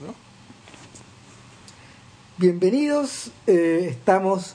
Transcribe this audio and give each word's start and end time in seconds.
¿no? 0.00 0.14
Bienvenidos, 2.38 3.30
eh, 3.46 3.88
estamos 3.90 4.54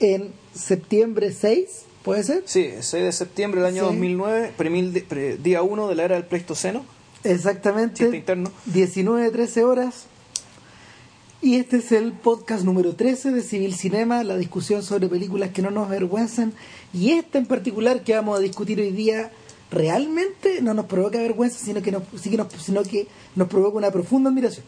en 0.00 0.32
septiembre 0.54 1.32
6, 1.32 1.84
¿puede 2.02 2.22
ser? 2.22 2.42
Sí, 2.46 2.70
6 2.80 3.04
de 3.04 3.12
septiembre 3.12 3.62
del 3.62 3.70
año 3.74 3.82
Sí. 3.82 3.86
2009, 3.86 4.52
primil 4.56 4.92
de- 4.92 5.00
pre- 5.00 5.36
día 5.38 5.62
1 5.62 5.88
de 5.88 5.94
la 5.94 6.04
era 6.04 6.14
del 6.16 6.24
Pleistoceno. 6.26 6.84
Chiste 7.14 7.32
Exactamente, 7.32 8.16
interno. 8.16 8.52
19-13 8.66 9.64
horas. 9.64 10.04
Y 11.42 11.56
este 11.56 11.78
es 11.78 11.92
el 11.92 12.12
podcast 12.12 12.64
número 12.64 12.94
13 12.94 13.30
de 13.30 13.42
Civil 13.42 13.74
Cinema, 13.74 14.22
la 14.24 14.36
discusión 14.36 14.82
sobre 14.82 15.08
películas 15.08 15.50
que 15.50 15.62
no 15.62 15.70
nos 15.70 15.86
avergüenzan. 15.86 16.52
Y 16.92 17.12
esta 17.12 17.38
en 17.38 17.46
particular 17.46 18.02
que 18.04 18.14
vamos 18.14 18.38
a 18.38 18.42
discutir 18.42 18.80
hoy 18.80 18.90
día 18.90 19.30
realmente 19.70 20.60
no 20.62 20.74
nos 20.74 20.86
provoca 20.86 21.18
vergüenza, 21.18 21.58
sino 21.64 21.82
que 21.82 21.90
nos, 21.92 22.02
sí 22.20 22.30
que 22.30 22.36
nos, 22.36 22.52
sino 22.54 22.82
que 22.82 23.06
nos 23.34 23.48
provoca 23.48 23.76
una 23.78 23.90
profunda 23.90 24.30
admiración. 24.30 24.64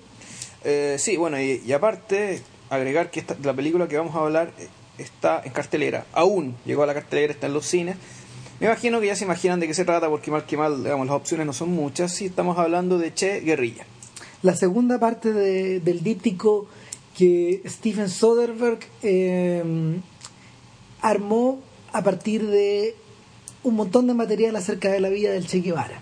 Eh, 0.65 0.97
sí, 0.99 1.17
bueno, 1.17 1.41
y, 1.41 1.63
y 1.65 1.73
aparte, 1.73 2.43
agregar 2.71 3.11
que 3.11 3.21
esta, 3.21 3.37
la 3.43 3.55
película 3.55 3.87
que 3.89 3.97
vamos 3.97 4.15
a 4.17 4.21
hablar 4.21 4.53
eh, 4.59 4.69
está 4.99 5.41
en 5.45 5.53
cartelera. 5.53 6.07
Aún 6.13 6.57
llegó 6.67 6.83
a 6.83 6.87
la 6.87 6.95
cartelera, 6.95 7.33
está 7.33 7.47
en 7.47 7.53
los 7.55 7.65
cines. 7.67 7.97
Me 8.61 8.67
imagino 8.67 9.01
que 9.01 9.07
ya 9.07 9.15
se 9.15 9.25
imaginan 9.25 9.61
de 9.61 9.69
qué 9.69 9.75
se 9.75 9.85
trata, 9.85 10.09
porque 10.09 10.33
mal 10.33 10.45
que 10.45 10.57
mal, 10.57 10.83
digamos, 10.83 11.07
las 11.07 11.15
opciones 11.15 11.47
no 11.47 11.53
son 11.53 11.71
muchas. 11.71 12.13
Sí, 12.13 12.27
estamos 12.27 12.59
hablando 12.59 12.99
de 12.99 13.15
Che 13.15 13.41
Guerrilla. 13.41 13.87
La 14.43 14.57
segunda 14.57 14.99
parte 14.99 15.33
de- 15.33 15.79
del 15.81 16.03
díptico 16.03 16.67
que 17.17 17.63
Steven 17.67 18.09
Soderbergh 18.09 18.81
eh, 19.03 19.63
armó 21.01 21.61
a 21.93 22.03
partir 22.03 22.47
de 22.47 22.95
un 23.69 23.77
montón 23.77 24.07
de 24.07 24.15
material 24.15 24.57
acerca 24.57 24.91
de 24.91 25.01
la 25.01 25.09
vida 25.09 25.31
del 25.31 25.47
Che 25.47 25.61
Guevara. 25.61 26.01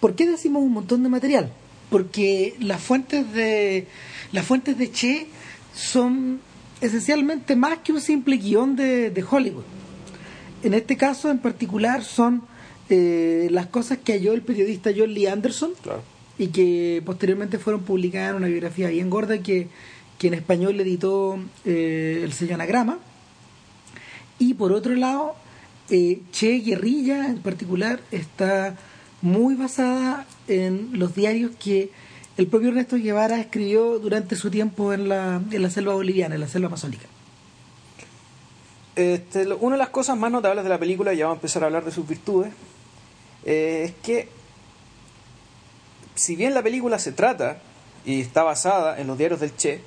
¿Por 0.00 0.14
qué 0.14 0.26
decimos 0.26 0.62
un 0.62 0.72
montón 0.72 1.02
de 1.02 1.08
material? 1.08 1.52
Porque 1.90 2.54
las 2.58 2.80
fuentes 2.80 3.32
de 3.32 3.86
las 4.32 4.44
fuentes 4.46 4.78
de 4.78 4.90
Che 4.90 5.26
son 5.74 6.40
esencialmente 6.80 7.54
más 7.54 7.78
que 7.78 7.92
un 7.92 8.00
simple 8.00 8.36
guion 8.36 8.74
de, 8.76 9.10
de 9.10 9.24
Hollywood. 9.28 9.64
En 10.62 10.74
este 10.74 10.96
caso 10.96 11.30
en 11.30 11.38
particular 11.38 12.02
son 12.04 12.42
eh, 12.88 13.48
las 13.50 13.66
cosas 13.66 13.98
que 13.98 14.12
halló 14.12 14.32
el 14.32 14.42
periodista 14.42 14.90
John 14.96 15.12
Lee 15.12 15.26
Anderson 15.26 15.72
Claro. 15.82 16.02
y 16.38 16.48
que 16.48 17.02
posteriormente 17.04 17.58
fueron 17.58 17.82
publicadas 17.82 18.30
en 18.30 18.36
una 18.36 18.48
biografía 18.48 18.88
bien 18.88 19.10
gorda 19.10 19.38
que, 19.42 19.68
que 20.18 20.28
en 20.28 20.34
español 20.34 20.80
editó 20.80 21.38
eh, 21.64 22.20
el 22.24 22.32
sello 22.32 22.54
Anagrama. 22.54 22.98
Y 24.38 24.54
por 24.54 24.72
otro 24.72 24.94
lado, 24.94 25.36
eh, 25.90 26.20
Che 26.30 26.58
Guerrilla 26.58 27.26
en 27.26 27.42
particular 27.42 28.00
está 28.10 28.76
muy 29.20 29.54
basada 29.54 30.26
en 30.48 30.90
los 30.98 31.14
diarios 31.14 31.52
que 31.62 31.90
el 32.36 32.46
propio 32.46 32.68
Ernesto 32.68 32.96
Guevara 32.96 33.38
escribió 33.40 33.98
durante 33.98 34.36
su 34.36 34.50
tiempo 34.50 34.92
en 34.92 35.08
la, 35.08 35.40
en 35.50 35.62
la 35.62 35.70
selva 35.70 35.94
boliviana, 35.94 36.34
en 36.34 36.40
la 36.40 36.48
selva 36.48 36.68
amazónica. 36.68 37.06
Este, 38.96 39.46
una 39.54 39.76
de 39.76 39.78
las 39.78 39.90
cosas 39.90 40.18
más 40.18 40.30
notables 40.30 40.64
de 40.64 40.70
la 40.70 40.78
película, 40.78 41.12
ya 41.14 41.26
vamos 41.26 41.36
a 41.36 41.40
empezar 41.40 41.62
a 41.62 41.66
hablar 41.66 41.84
de 41.84 41.92
sus 41.92 42.06
virtudes, 42.06 42.52
eh, 43.44 43.84
es 43.86 43.94
que 44.02 44.28
si 46.14 46.36
bien 46.36 46.54
la 46.54 46.62
película 46.62 46.98
se 46.98 47.12
trata 47.12 47.58
y 48.04 48.20
está 48.20 48.42
basada 48.42 49.00
en 49.00 49.06
los 49.06 49.16
diarios 49.16 49.40
del 49.40 49.56
Che, 49.56 49.80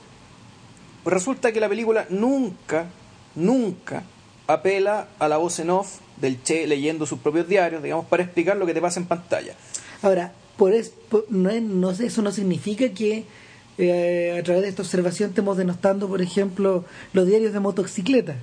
pues 1.04 1.14
resulta 1.14 1.52
que 1.52 1.60
la 1.60 1.70
película 1.70 2.08
nunca, 2.10 2.88
nunca 3.36 4.04
apela 4.48 5.08
a 5.20 5.28
la 5.28 5.38
voz 5.38 5.60
en 5.60 5.70
off 5.70 6.00
del 6.18 6.42
Che 6.44 6.68
leyendo 6.68 7.06
sus 7.06 7.20
propios 7.20 7.48
diarios, 7.48 7.82
digamos, 7.84 8.06
para 8.06 8.24
explicar 8.24 8.58
lo 8.58 8.66
que 8.66 8.74
te 8.74 8.82
pasa 8.82 9.00
en 9.00 9.06
pantalla. 9.08 9.54
Ahora, 10.02 10.32
por 10.58 10.74
es- 10.74 10.94
por- 11.10 11.26
no 11.30 11.50
es- 11.50 11.62
no 11.62 11.92
eso 11.92 12.22
no 12.22 12.32
significa 12.32 12.90
que 12.90 13.26
eh, 13.78 14.38
a 14.40 14.44
través 14.44 14.64
de 14.64 14.70
esta 14.70 14.84
observación 14.84 15.32
estemos 15.32 15.58
denostando, 15.58 16.08
por 16.08 16.22
ejemplo, 16.22 16.86
los 17.12 17.28
diarios 17.28 17.52
de 17.52 17.60
motocicleta, 17.60 18.36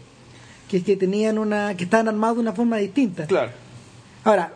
que, 0.69 0.83
que 0.83 0.95
tenían 0.97 1.39
una, 1.39 1.75
que 1.75 1.85
estaban 1.85 2.07
armados 2.09 2.37
de 2.37 2.43
una 2.43 2.53
forma 2.53 2.77
distinta. 2.77 3.27
Claro. 3.27 3.51
Ahora, 4.25 4.53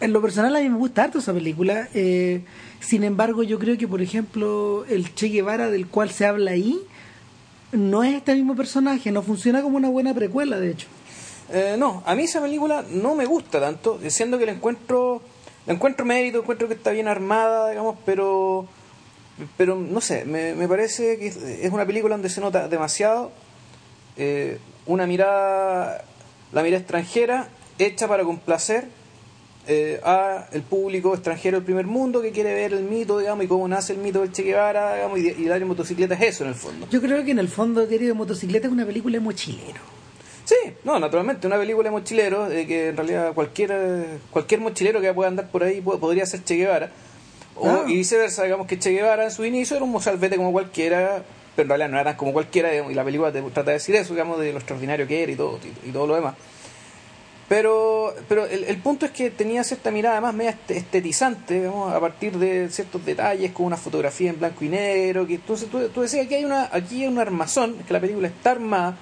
en 0.00 0.12
lo 0.12 0.22
personal 0.22 0.54
a 0.54 0.60
mí 0.60 0.68
me 0.68 0.78
gusta 0.78 1.02
harto 1.04 1.18
esa 1.18 1.32
película. 1.32 1.88
eh, 1.94 2.42
sin 2.78 3.02
embargo, 3.02 3.42
yo 3.42 3.58
creo 3.58 3.76
que, 3.78 3.88
por 3.88 4.00
ejemplo, 4.02 4.84
el 4.88 5.12
Che 5.14 5.26
Guevara 5.28 5.70
del 5.70 5.88
cual 5.88 6.10
se 6.10 6.24
habla 6.26 6.52
ahí 6.52 6.78
no 7.72 8.02
es 8.04 8.14
este 8.14 8.34
mismo 8.34 8.54
personaje, 8.54 9.10
no 9.10 9.22
funciona 9.22 9.62
como 9.62 9.76
una 9.76 9.88
buena 9.88 10.14
precuela, 10.14 10.58
de 10.60 10.70
hecho. 10.70 10.86
Eh, 11.50 11.76
no, 11.78 12.02
a 12.06 12.14
mí 12.14 12.22
esa 12.24 12.40
película 12.40 12.84
no 12.90 13.14
me 13.14 13.26
gusta 13.26 13.60
tanto, 13.60 13.98
siendo 14.08 14.38
que 14.38 14.46
la 14.46 14.52
encuentro, 14.52 15.20
la 15.66 15.74
encuentro 15.74 16.04
mérito, 16.06 16.38
encuentro 16.40 16.68
que 16.68 16.74
está 16.74 16.90
bien 16.92 17.08
armada, 17.08 17.70
digamos, 17.70 17.96
pero, 18.06 18.66
pero 19.56 19.76
no 19.76 20.00
sé, 20.00 20.24
me, 20.24 20.54
me 20.54 20.68
parece 20.68 21.18
que 21.18 21.26
es- 21.26 21.36
es 21.36 21.72
una 21.72 21.84
película 21.86 22.14
donde 22.14 22.28
se 22.30 22.40
nota 22.40 22.68
demasiado 22.68 23.32
eh, 24.16 24.58
una 24.86 25.06
mirada, 25.06 26.04
la 26.52 26.62
mirada 26.62 26.80
extranjera 26.80 27.48
hecha 27.78 28.06
para 28.08 28.24
complacer 28.24 28.86
eh, 29.68 30.00
a 30.04 30.48
el 30.52 30.62
público 30.62 31.14
extranjero 31.14 31.58
del 31.58 31.64
primer 31.64 31.86
mundo 31.86 32.20
que 32.20 32.32
quiere 32.32 32.52
ver 32.52 32.72
el 32.72 32.82
mito, 32.84 33.18
digamos, 33.18 33.44
y 33.44 33.48
cómo 33.48 33.68
nace 33.68 33.92
el 33.92 33.98
mito 34.00 34.20
del 34.20 34.32
Che 34.32 34.42
Guevara, 34.42 34.96
digamos, 34.96 35.18
y, 35.18 35.28
y 35.28 35.44
de 35.44 35.64
Motocicleta 35.64 36.14
es 36.14 36.22
eso 36.22 36.44
en 36.44 36.48
el 36.50 36.54
fondo. 36.56 36.86
Yo 36.90 37.00
creo 37.00 37.24
que 37.24 37.30
en 37.30 37.38
el 37.38 37.48
fondo 37.48 37.86
de 37.86 38.14
Motocicleta 38.14 38.66
es 38.66 38.72
una 38.72 38.84
película 38.86 39.14
de 39.14 39.20
mochilero. 39.20 39.80
Sí, 40.44 40.56
no, 40.84 40.98
naturalmente, 40.98 41.46
una 41.46 41.56
película 41.56 41.88
de 41.88 41.92
mochilero, 41.92 42.48
de 42.48 42.66
que 42.66 42.88
en 42.88 42.96
realidad 42.96 43.32
cualquier, 43.34 43.70
eh, 43.72 44.04
cualquier 44.30 44.60
mochilero 44.60 45.00
que 45.00 45.12
pueda 45.14 45.28
andar 45.28 45.48
por 45.50 45.62
ahí 45.62 45.80
po- 45.80 45.98
podría 46.00 46.26
ser 46.26 46.42
Che 46.42 46.56
Guevara. 46.56 46.90
O, 47.54 47.68
Ah. 47.68 47.84
Y 47.86 47.96
viceversa, 47.96 48.42
digamos 48.44 48.66
que 48.66 48.78
Che 48.78 48.90
Guevara 48.90 49.24
en 49.24 49.30
su 49.30 49.44
inicio 49.44 49.76
era 49.76 49.84
un 49.84 49.92
mozalbete 49.92 50.36
como 50.36 50.50
cualquiera, 50.50 51.22
pero 51.54 51.64
en 51.66 51.68
realidad 51.68 51.88
no 51.90 52.00
era 52.00 52.16
como 52.16 52.32
cualquiera, 52.32 52.70
digamos, 52.70 52.90
y 52.90 52.94
la 52.96 53.04
película 53.04 53.30
te 53.30 53.40
trata 53.42 53.70
de 53.70 53.74
decir 53.74 53.94
eso, 53.94 54.14
digamos, 54.14 54.40
de 54.40 54.50
lo 54.52 54.58
extraordinario 54.58 55.06
que 55.06 55.22
era 55.22 55.30
y 55.30 55.36
todo, 55.36 55.60
y, 55.84 55.88
y 55.88 55.92
todo 55.92 56.06
lo 56.08 56.14
demás. 56.16 56.34
Pero, 57.52 58.14
pero 58.30 58.46
el, 58.46 58.78
punto 58.78 59.04
es 59.04 59.12
que 59.12 59.30
tenía 59.30 59.62
cierta 59.62 59.90
mirada 59.90 60.14
además 60.16 60.34
media 60.34 60.50
est- 60.52 60.70
estetizante, 60.70 61.66
a 61.66 62.00
partir 62.00 62.38
de 62.38 62.70
ciertos 62.70 63.04
detalles, 63.04 63.52
con 63.52 63.66
una 63.66 63.76
fotografía 63.76 64.30
en 64.30 64.38
blanco 64.38 64.64
y 64.64 64.70
negro, 64.70 65.26
que 65.26 65.34
entonces 65.34 65.68
tú, 65.68 66.00
decías 66.00 66.26
que 66.28 66.36
hay 66.36 66.46
una, 66.46 66.70
aquí 66.72 67.02
hay 67.02 67.08
un 67.08 67.18
armazón, 67.18 67.74
que 67.86 67.92
la 67.92 68.00
película 68.00 68.28
está 68.28 68.52
armada 68.52 68.96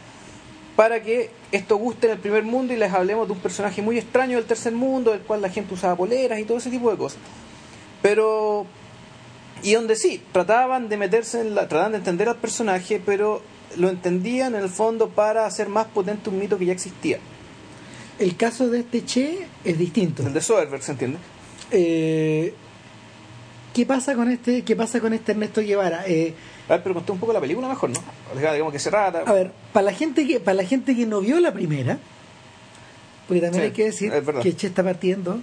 para 0.74 1.00
que 1.00 1.30
esto 1.52 1.76
guste 1.76 2.08
en 2.08 2.14
el 2.14 2.18
primer 2.18 2.42
mundo 2.42 2.72
y 2.72 2.76
les 2.76 2.92
hablemos 2.92 3.28
de 3.28 3.34
un 3.34 3.38
personaje 3.38 3.82
muy 3.82 3.98
extraño 3.98 4.36
del 4.36 4.46
tercer 4.46 4.72
mundo, 4.72 5.12
del 5.12 5.20
cual 5.20 5.42
la 5.42 5.48
gente 5.48 5.72
usaba 5.72 5.94
poleras 5.94 6.40
y 6.40 6.44
todo 6.44 6.58
ese 6.58 6.70
tipo 6.70 6.90
de 6.90 6.96
cosas. 6.96 7.20
Pero, 8.02 8.66
y 9.62 9.74
donde 9.74 9.94
sí, 9.94 10.24
trataban 10.32 10.88
de 10.88 10.96
meterse 10.96 11.40
en 11.40 11.54
la, 11.54 11.68
trataban 11.68 11.92
de 11.92 11.98
entender 11.98 12.28
al 12.28 12.38
personaje, 12.38 13.00
pero 13.06 13.42
lo 13.76 13.90
entendían 13.90 14.56
en 14.56 14.62
el 14.62 14.70
fondo 14.70 15.08
para 15.08 15.46
hacer 15.46 15.68
más 15.68 15.86
potente 15.86 16.30
un 16.30 16.40
mito 16.40 16.58
que 16.58 16.66
ya 16.66 16.72
existía. 16.72 17.20
El 18.20 18.36
caso 18.36 18.68
de 18.70 18.80
este 18.80 19.04
Che 19.04 19.46
es 19.64 19.76
distinto. 19.78 20.24
El 20.24 20.32
de 20.32 20.40
Soderbergh, 20.40 20.82
¿se 20.82 20.92
entiende? 20.92 21.18
Eh, 21.72 22.54
¿Qué 23.74 23.86
pasa 23.86 24.14
con 24.14 24.30
este, 24.30 24.62
qué 24.62 24.76
pasa 24.76 25.00
con 25.00 25.12
este 25.14 25.32
Ernesto 25.32 25.60
Guevara? 25.62 26.04
Eh, 26.06 26.34
A 26.68 26.72
ver, 26.74 26.82
pero 26.82 26.94
conté 26.94 27.12
un 27.12 27.18
poco 27.18 27.32
la 27.32 27.40
película 27.40 27.68
mejor, 27.68 27.90
¿no? 27.90 28.00
Digamos 28.38 28.72
que 28.72 28.78
se 28.78 28.90
trata. 28.90 29.20
a 29.20 29.32
ver, 29.32 29.52
para 29.72 29.86
la 29.86 29.92
gente 29.92 30.26
que, 30.26 30.38
para 30.40 30.54
la 30.56 30.64
gente 30.64 30.94
que 30.94 31.06
no 31.06 31.20
vio 31.20 31.40
la 31.40 31.52
primera, 31.52 31.98
porque 33.26 33.40
también 33.40 33.62
Sí, 33.62 33.66
hay 33.68 33.72
que 33.72 33.84
decir 33.84 34.12
que 34.42 34.54
Che 34.56 34.66
está 34.66 34.82
partiendo. 34.84 35.38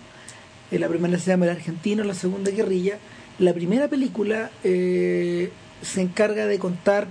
eh, 0.71 0.77
la 0.79 0.87
primera 0.87 1.17
se 1.17 1.31
llama 1.31 1.45
El 1.45 1.51
Argentino, 1.51 2.03
la 2.03 2.13
segunda 2.13 2.51
Guerrilla. 2.51 2.97
La 3.39 3.53
primera 3.53 3.87
película 3.87 4.51
eh, 4.63 5.49
se 5.81 6.01
encarga 6.01 6.45
de 6.47 6.59
contar 6.59 7.07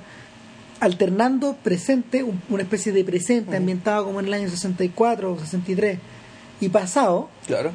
alternando 0.81 1.57
presente, 1.63 2.23
un- 2.23 2.41
una 2.51 2.63
especie 2.63 2.93
de 2.93 3.05
presente 3.05 3.57
ambientado 3.57 4.05
como 4.05 4.21
en 4.21 4.27
el 4.27 4.35
año 4.35 4.49
64 4.49 5.33
o 5.33 5.39
63 5.39 5.99
y 6.61 6.69
pasado, 6.69 7.29
Claro. 7.47 7.71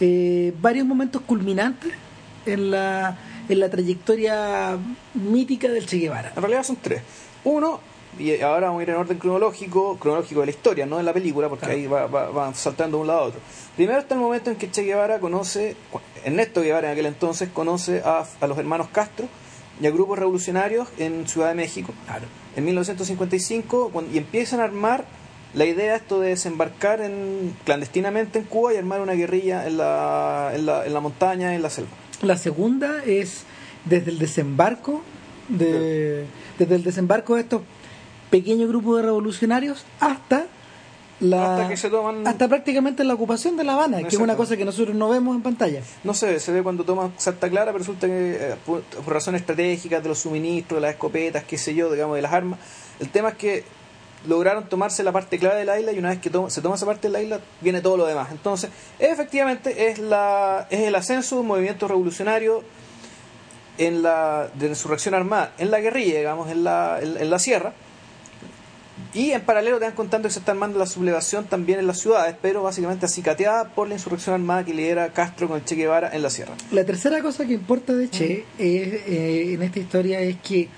eh, 0.00 0.52
varios 0.60 0.86
momentos 0.86 1.22
culminantes 1.22 1.92
en 2.46 2.70
la, 2.70 3.18
en 3.48 3.60
la 3.60 3.68
trayectoria 3.70 4.78
mítica 5.14 5.68
del 5.68 5.86
Che 5.86 5.98
Guevara. 5.98 6.32
En 6.34 6.42
realidad 6.42 6.62
son 6.64 6.76
tres. 6.76 7.02
Uno, 7.44 7.80
y 8.18 8.40
ahora 8.40 8.66
vamos 8.68 8.80
a 8.80 8.82
ir 8.84 8.90
en 8.90 8.96
orden 8.96 9.18
cronológico, 9.18 9.96
cronológico 9.98 10.40
de 10.40 10.46
la 10.46 10.52
historia, 10.52 10.86
no 10.86 10.96
de 10.96 11.02
la 11.04 11.12
película, 11.12 11.48
porque 11.48 11.66
Claro. 11.66 11.78
ahí 11.80 11.86
va, 11.86 12.06
va- 12.06 12.30
van 12.30 12.54
saltando 12.54 12.96
de 12.96 13.00
un 13.02 13.06
lado 13.06 13.20
a 13.20 13.24
otro. 13.24 13.40
Primero 13.76 13.98
está 14.00 14.14
el 14.14 14.20
momento 14.20 14.50
en 14.50 14.56
que 14.56 14.70
Che 14.70 14.82
Guevara 14.82 15.20
conoce, 15.20 15.76
Ernesto 16.24 16.62
Guevara 16.62 16.88
en 16.88 16.92
aquel 16.94 17.06
entonces 17.06 17.48
conoce 17.52 18.02
a, 18.04 18.24
a 18.40 18.46
los 18.46 18.58
hermanos 18.58 18.88
Castro 18.92 19.26
y 19.80 19.86
a 19.86 19.90
grupos 19.90 20.18
revolucionarios 20.18 20.88
en 20.98 21.26
Ciudad 21.26 21.48
de 21.48 21.54
México. 21.54 21.92
En 22.56 22.64
1955, 22.64 23.90
cuando- 23.92 24.12
y 24.12 24.18
empiezan 24.18 24.60
a 24.60 24.64
armar 24.64 25.04
la 25.54 25.64
idea 25.64 25.96
esto 25.96 26.20
de 26.20 26.28
desembarcar 26.30 27.00
en, 27.00 27.54
clandestinamente 27.64 28.38
en 28.38 28.44
Cuba 28.44 28.72
y 28.74 28.76
armar 28.76 29.00
una 29.00 29.14
guerrilla 29.14 29.66
en 29.66 29.78
la, 29.78 30.52
en 30.54 30.66
la, 30.66 30.86
en 30.86 30.92
la 30.94 31.00
montaña, 31.00 31.54
en 31.54 31.62
la 31.62 31.70
selva. 31.70 31.90
La 32.22 32.36
segunda 32.36 33.02
es 33.04 33.44
desde 33.84 34.10
el 34.10 34.18
desembarco 34.18 35.02
de, 35.48 36.26
desde 36.58 36.74
el 36.76 36.84
desembarco 36.84 37.34
de 37.34 37.40
estos 37.40 37.62
pequeños 38.30 38.68
grupos 38.68 38.98
de 38.98 39.02
revolucionarios 39.04 39.84
hasta 39.98 40.46
la- 41.20 41.54
hasta 41.54 41.68
que 41.68 41.76
se 41.76 41.90
toman 41.90 42.26
hasta 42.26 42.48
prácticamente 42.48 43.04
la 43.04 43.14
ocupación 43.14 43.56
de 43.56 43.64
La 43.64 43.74
Habana, 43.74 43.98
que 44.02 44.08
es 44.08 44.14
una 44.16 44.36
cosa 44.36 44.56
que 44.56 44.64
nosotros 44.64 44.94
no 44.96 45.08
vemos 45.08 45.36
en 45.36 45.42
pantalla. 45.42 45.80
no 46.04 46.14
se 46.14 46.26
ve, 46.26 46.40
se 46.40 46.50
ve 46.52 46.62
cuando 46.62 46.84
toman 46.84 47.12
Santa 47.18 47.48
Clara, 47.50 47.66
pero 47.72 47.78
resulta 47.78 48.06
que 48.06 48.36
eh, 48.40 48.54
por, 48.66 48.80
por 48.82 49.12
razones 49.12 49.42
estratégicas 49.42 50.02
de 50.02 50.08
los 50.08 50.18
suministros, 50.18 50.78
de 50.78 50.80
las 50.82 50.90
escopetas, 50.92 51.44
qué 51.44 51.58
sé 51.58 51.74
yo, 51.74 51.90
digamos, 51.92 52.16
de 52.16 52.22
las 52.22 52.32
armas, 52.32 52.58
el 53.00 53.08
tema 53.10 53.30
es 53.30 53.34
que 53.36 53.64
lograron 54.26 54.68
tomarse 54.68 55.02
la 55.02 55.12
parte 55.12 55.38
clave 55.38 55.56
de 55.60 55.64
la 55.64 55.78
isla 55.80 55.92
y 55.92 55.98
una 55.98 56.10
vez 56.10 56.18
que 56.20 56.28
to- 56.30 56.50
se 56.50 56.60
toma 56.60 56.74
esa 56.76 56.84
parte 56.86 57.08
de 57.08 57.12
la 57.12 57.22
isla 57.22 57.40
viene 57.62 57.80
todo 57.80 57.96
lo 57.96 58.06
demás. 58.06 58.28
Entonces, 58.30 58.70
efectivamente 58.98 59.88
es 59.88 59.98
la 59.98 60.66
es 60.70 60.80
el 60.80 60.94
ascenso 60.94 61.36
de 61.36 61.40
un 61.42 61.46
movimiento 61.48 61.88
revolucionario 61.88 62.62
en 63.78 64.02
la 64.02 64.48
de 64.54 64.66
insurrección 64.68 65.14
armada, 65.14 65.52
en 65.58 65.70
la 65.70 65.80
guerrilla, 65.80 66.18
digamos, 66.18 66.50
en 66.50 66.64
la, 66.64 66.98
en, 67.00 67.16
en 67.16 67.30
la 67.30 67.38
sierra. 67.38 67.72
Y 69.12 69.32
en 69.32 69.40
paralelo 69.42 69.78
te 69.78 69.86
van 69.86 69.94
contando 69.94 70.28
que 70.28 70.32
se 70.32 70.38
está 70.38 70.52
armando 70.52 70.78
la 70.78 70.86
sublevación 70.86 71.44
también 71.44 71.80
en 71.80 71.86
las 71.86 71.98
ciudades, 71.98 72.36
pero 72.40 72.62
básicamente 72.62 73.06
acicateada 73.06 73.70
por 73.70 73.88
la 73.88 73.94
insurrección 73.94 74.34
armada 74.34 74.64
que 74.64 74.72
lidera 74.72 75.12
Castro 75.12 75.48
con 75.48 75.58
el 75.58 75.64
Che 75.64 75.74
Guevara 75.74 76.14
en 76.14 76.22
la 76.22 76.30
sierra. 76.30 76.54
La 76.70 76.84
tercera 76.84 77.20
cosa 77.20 77.44
que 77.44 77.54
importa 77.54 77.92
de 77.92 78.08
Che 78.08 78.44
es, 78.58 78.88
eh, 79.08 79.54
en 79.54 79.62
esta 79.62 79.80
historia 79.80 80.20
es 80.20 80.36
que 80.36 80.68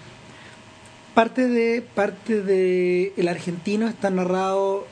parte 1.14 1.46
de 1.46 1.82
parte 1.82 2.43
de 2.43 3.12
el 3.19 3.29
argentino 3.29 3.87
está 3.87 4.08
narrado 4.08 4.87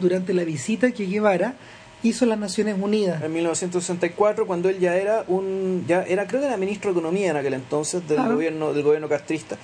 durante 0.00 0.32
la 0.32 0.44
visita 0.44 0.90
que 0.92 1.04
Guevara 1.04 1.56
hizo 2.02 2.24
a 2.24 2.28
las 2.28 2.38
Naciones 2.38 2.76
Unidas. 2.80 3.22
En 3.22 3.32
1964, 3.32 4.46
cuando 4.46 4.70
él 4.70 4.78
ya 4.78 4.96
era 4.96 5.24
un, 5.28 5.84
ya 5.86 6.04
era 6.04 6.26
creo 6.26 6.40
que 6.40 6.46
era 6.46 6.56
ministro 6.56 6.92
de 6.92 6.98
economía 6.98 7.32
en 7.32 7.36
aquel 7.36 7.54
entonces 7.54 8.06
del 8.08 8.22
gobierno 8.22 8.72
del 8.72 8.82
gobierno 8.82 9.08
castrista. 9.08 9.58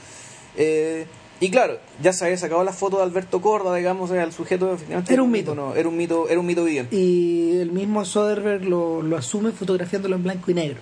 Eh, 0.56 1.06
y 1.44 1.50
claro, 1.50 1.78
ya 2.02 2.12
se 2.12 2.24
había 2.24 2.36
sacado 2.38 2.62
la 2.64 2.72
foto 2.72 2.98
de 2.98 3.02
Alberto 3.02 3.40
Corda, 3.40 3.74
digamos, 3.74 4.10
el 4.10 4.32
sujeto 4.32 4.72
efectivamente 4.72 5.12
Era 5.12 5.22
un 5.22 5.30
mito. 5.30 5.52
ícono, 5.52 5.74
era 5.74 5.88
un 5.88 5.96
mito, 5.96 6.28
era 6.28 6.38
un 6.40 6.46
mito 6.46 6.64
viviente. 6.64 6.94
Y 6.96 7.58
el 7.60 7.70
mismo 7.72 8.04
Soderbergh 8.04 8.64
lo, 8.64 9.02
lo 9.02 9.16
asume 9.16 9.52
fotografiándolo 9.52 10.16
en 10.16 10.22
blanco 10.22 10.50
y 10.50 10.54
negro. 10.54 10.78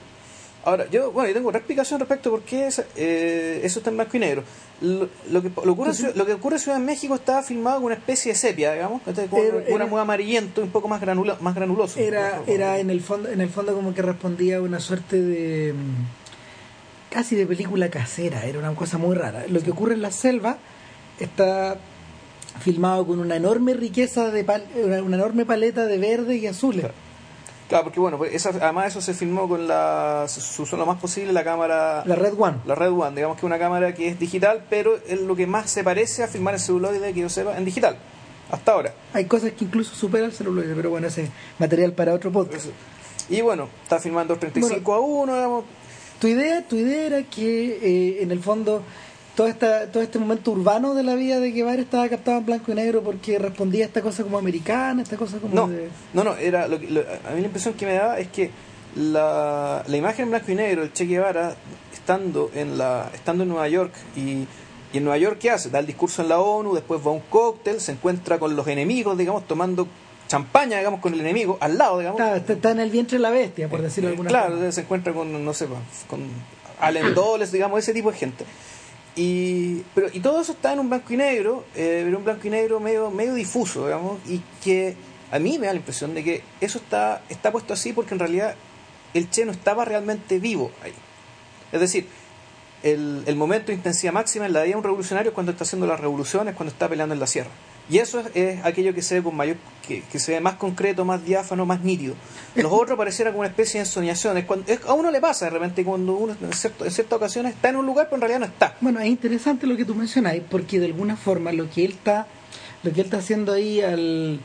Ahora, 0.64 0.87
yo, 0.91 1.11
bueno, 1.11 1.29
yo 1.29 1.35
tengo 1.35 1.49
otra 1.49 1.59
explicación 1.59 1.99
respecto 1.99 2.29
a 2.29 2.32
por 2.32 2.43
qué 2.43 2.69
esa- 2.69 2.85
eh, 2.94 3.61
eso 3.64 3.81
está 3.81 3.91
en 3.91 3.97
blanco 3.97 4.17
y 4.17 4.20
negro. 4.20 4.44
Lo, 4.81 5.09
lo 5.31 5.43
que, 5.43 5.50
lo, 5.64 5.73
ocurre 5.73 5.93
lo 6.14 6.25
que 6.25 6.32
ocurre 6.35 6.56
en 6.56 6.61
Ciudad 6.61 6.79
de 6.79 6.85
México 6.85 7.17
estaba 7.17 7.43
filmado 7.43 7.76
con 7.79 7.87
una 7.87 7.94
especie 7.97 8.32
de 8.32 8.38
sepia, 8.38 8.73
digamos, 8.73 9.03
era- 9.67 9.87
muy 9.87 10.00
amarillento, 10.00 10.62
un 10.62 10.70
poco 10.70 10.87
más, 10.87 11.00
granula, 11.00 11.37
más 11.41 11.55
granuloso. 11.56 11.99
Era, 11.99 12.43
era 12.47 12.79
en 12.79 12.91
el 12.91 13.00
fondo, 13.00 13.29
en 13.29 13.41
el 13.41 13.49
fondo 13.49 13.75
como 13.75 13.93
que 13.93 14.03
respondía 14.03 14.58
a 14.58 14.61
una 14.61 14.79
suerte 14.79 15.20
de 15.20 15.73
mm, 15.73 16.21
casi 17.12 17.37
de 17.37 17.47
película 17.47 17.88
casera, 17.91 18.44
era 18.44 18.59
una 18.59 18.75
cosa 18.75 18.99
muy 18.99 19.14
rara. 19.14 19.44
Lo 19.49 19.61
que 19.61 19.70
ocurre 19.70 19.94
en 19.94 20.03
la 20.03 20.11
selva 20.11 20.56
está 21.20 21.76
filmado 22.61 23.06
con 23.06 23.19
una 23.19 23.37
enorme 23.37 23.75
riqueza 23.75 24.31
de 24.31 24.44
pal- 24.47 24.67
una, 24.76 24.97
enorme 25.17 25.44
paleta 25.47 25.87
de 25.87 25.99
verde 25.99 26.37
y 26.37 26.47
azules. 26.47 26.81
Claro. 26.82 26.94
Claro, 27.69 27.85
porque 27.85 28.00
bueno, 28.00 28.19
pues 28.19 28.35
esa, 28.35 28.50
además 28.50 28.88
eso 28.88 29.00
se 29.00 29.14
filmó 29.14 29.49
con 29.49 29.67
la, 29.67 30.25
se 30.29 30.61
usó 30.61 30.76
lo 30.76 30.85
más 30.85 31.00
posible 31.00 31.32
la 31.32 31.43
cámara, 31.43 32.03
La 32.05 32.17
Red 32.17 32.35
One. 32.38 32.59
la 32.67 32.75
Red 32.75 32.91
One, 32.93 33.17
digamos 33.17 33.37
que 33.37 33.41
es 33.41 33.44
una 33.44 33.58
cámara 33.58 33.94
que 33.94 34.08
es 34.08 34.19
digital, 34.19 34.65
pero 34.69 34.99
es 35.08 35.19
lo 35.23 35.35
que 35.35 35.47
más 35.47 35.70
se 35.70 35.82
parece 35.82 36.23
a 36.23 36.29
filmar 36.29 36.53
en 36.55 36.61
celuloide 36.61 37.15
que 37.15 37.20
yo 37.20 37.31
sepa 37.31 37.56
en 37.56 37.65
digital, 37.65 37.97
hasta 38.50 38.73
ahora. 38.73 38.93
Hay 39.15 39.25
cosas 39.25 39.53
que 39.53 39.65
incluso 39.65 39.94
superan 39.94 40.26
el 40.26 40.32
celuloide, 40.32 40.75
pero 40.75 40.91
bueno, 40.91 41.06
ese 41.06 41.23
es 41.25 41.31
material 41.58 41.94
para 41.94 42.12
otro 42.12 42.31
podcast. 42.31 42.67
Eso. 42.67 42.73
Y 43.31 43.41
bueno, 43.41 43.69
está 43.85 43.99
filmando 43.99 44.37
35 44.37 44.93
a 44.93 45.00
1, 45.00 45.35
digamos, 45.35 45.65
Tu 46.22 46.28
idea, 46.28 46.62
tu 46.62 46.76
idea 46.76 47.06
era 47.06 47.22
que 47.24 47.78
eh, 47.82 48.22
en 48.22 48.30
el 48.30 48.38
fondo 48.40 48.80
todo 49.34 49.48
esta, 49.48 49.90
todo 49.90 50.02
este 50.04 50.19
momento 50.20 50.52
urbano 50.52 50.94
de 50.94 51.02
la 51.02 51.16
vida 51.16 51.40
de 51.40 51.50
Guevara 51.50 51.82
estaba 51.82 52.08
captado 52.08 52.38
en 52.38 52.46
blanco 52.46 52.70
y 52.70 52.76
negro 52.76 53.02
porque 53.02 53.38
respondía 53.40 53.82
a 53.84 53.88
esta 53.88 54.02
cosa 54.02 54.22
como 54.22 54.38
americana, 54.38 55.02
esta 55.02 55.16
cosa 55.16 55.38
como 55.38 55.52
No, 55.54 55.66
de... 55.66 55.88
no, 56.14 56.22
no, 56.22 56.36
era 56.36 56.69
lo 56.69 56.78
que- 56.78 56.86
lo- 56.90 57.00
a 57.00 57.30
mí 57.34 57.40
la 57.40 57.46
impresión 57.46 57.74
que 57.74 57.86
me 57.86 57.94
daba 57.94 58.20
es 58.20 58.28
que 58.28 58.50
la, 58.94 59.82
la 59.86 59.96
imagen 59.96 60.24
en 60.26 60.30
blanco 60.30 60.52
y 60.52 60.54
negro, 60.54 60.82
el 60.84 60.92
Che 60.92 61.06
Guevara, 61.06 61.56
estando 61.92 62.50
en, 62.54 62.78
la, 62.78 63.10
estando 63.14 63.42
en 63.42 63.48
Nueva 63.48 63.69
York 63.69 63.92
y, 64.16 64.20
y 64.92 64.98
en 64.98 65.04
Nueva 65.04 65.19
York, 65.19 65.38
¿qué 65.40 65.50
hace? 65.50 65.70
Da 65.70 65.78
el 65.78 65.86
discurso 65.86 66.22
en 66.22 66.28
la 66.28 66.38
ONU, 66.40 66.74
después 66.74 67.00
va 67.00 67.06
a 67.10 67.14
un 67.14 67.20
cóctel, 67.30 67.80
se 67.80 67.92
encuentra 67.92 68.38
con 68.38 68.54
los 68.54 68.66
enemigos, 68.69 69.16
digamos, 69.19 69.46
tomando 69.48 69.88
champaña, 70.32 70.79
digamos, 70.79 71.00
con 71.00 71.12
el 71.14 71.20
enemigo, 71.20 71.58
al 71.61 71.76
lado, 71.79 71.99
digamos. 71.99 72.20
Está, 72.20 72.52
está- 72.55 72.70
en 72.70 72.81
el 72.81 72.90
vientre 72.90 73.19
de 73.19 73.23
la 73.23 73.31
bestia, 73.31 73.69
por 73.69 73.82
decirlo 73.82 74.08
de 74.08 74.12
Eh, 74.12 74.17
alguna 74.17 74.29
claro, 74.31 74.55
forma. 74.56 74.73
se 74.73 74.81
encuentra 74.81 75.12
con, 75.12 75.44
no 75.44 75.52
sé, 75.55 75.67
con 76.08 76.20
Allen 76.81 77.14
Dulles, 77.14 77.52
digamos, 77.56 77.79
ese 77.79 77.93
tipo 77.93 78.11
de 78.11 78.17
gente. 78.19 78.44
Y, 79.14 79.82
pero, 79.94 80.08
y 80.12 80.20
todo 80.20 80.40
eso 80.40 80.52
está 80.52 80.73
en 80.73 80.81
un 80.81 80.88
blanco 80.88 81.12
y 81.12 81.17
negro, 81.19 81.64
eh, 81.75 82.00
pero 82.05 82.17
un 82.19 82.25
blanco 82.25 82.46
y 82.46 82.50
negro 82.50 82.81
medio, 82.81 83.11
medio 83.11 83.34
difuso, 83.34 83.84
digamos, 83.84 84.19
y 84.26 84.40
que 84.64 84.96
a 85.31 85.38
mí 85.38 85.58
me 85.58 85.67
da 85.67 85.73
la 85.75 85.79
impresión 85.81 86.14
de 86.14 86.25
que 86.25 86.43
eso 86.61 86.79
está, 86.79 87.23
está 87.29 87.52
puesto 87.52 87.75
así 87.75 87.93
porque 87.93 88.14
en 88.14 88.20
realidad 88.20 88.55
el 89.14 89.29
Che 89.31 89.44
no 89.44 89.52
estaba 89.52 89.84
realmente 89.84 90.38
vivo 90.38 90.70
ahí. 90.82 90.94
Es 91.73 91.81
decir, 91.81 92.06
el, 92.82 93.23
el 93.26 93.37
momento 93.37 93.67
de 93.67 93.75
intensidad 93.75 94.12
máxima 94.14 94.46
en 94.46 94.52
la 94.55 94.62
vida 94.62 94.73
de 94.73 94.76
un 94.79 94.82
revolucionario 94.84 95.31
es 95.31 95.34
cuando 95.34 95.52
está 95.52 95.64
haciendo 95.64 95.87
las 95.87 96.00
revoluciones, 96.00 96.55
cuando 96.55 96.73
está 96.73 96.88
peleando 96.88 97.12
en 97.14 97.20
la 97.20 97.26
sierra. 97.26 97.50
Y 97.93 97.99
eso 97.99 98.21
es, 98.21 98.27
es 98.35 98.65
aquello 98.65 98.94
que 98.94 99.03
se 99.03 99.17
ve 99.17 99.23
con 99.23 99.37
mayor, 99.37 99.56
que, 99.87 100.03
que 100.11 100.19
se 100.19 100.33
ve 100.33 100.41
más 100.41 100.55
concreto, 100.55 101.05
más 101.05 101.23
diáfano, 101.25 101.67
más 101.67 101.83
nítido. 101.83 102.15
Los 102.55 102.73
otros 102.73 102.97
pareciera 102.97 103.31
como 103.33 103.41
una 103.41 103.49
especie 103.50 103.81
de 103.81 103.87
ensoñación. 103.87 104.39
Es 104.39 104.44
cuando, 104.47 104.73
es- 104.73 104.81
a 104.87 104.94
uno 104.94 105.11
le 105.11 105.21
pasa 105.21 105.44
de 105.44 105.50
repente 105.50 105.85
cuando 105.85 106.15
uno 106.15 106.35
en, 106.41 106.53
cierto- 106.55 106.85
en 106.87 106.91
ciertas 106.91 107.17
ocasiones 107.19 107.55
está 107.55 107.69
en 107.69 107.77
un 107.77 107.85
lugar 107.87 108.06
pero 108.06 108.17
en 108.17 108.21
realidad 108.23 108.41
no 108.41 108.47
está. 108.47 108.77
Bueno, 108.81 108.99
es 109.00 109.06
interesante 109.09 109.67
lo 109.67 109.77
que 109.77 109.85
tú 109.85 109.94
mencionas, 109.94 110.35
porque 110.50 110.81
de 110.81 110.87
alguna 110.87 111.17
forma 111.17 111.53
lo 111.53 111.69
que 111.69 111.85
él 111.85 111.93
está, 111.93 112.27
lo 112.83 112.93
que 112.93 113.00
él 113.00 113.06
está 113.06 113.19
haciendo 113.19 113.53
ahí 113.53 113.81
al, 113.83 114.41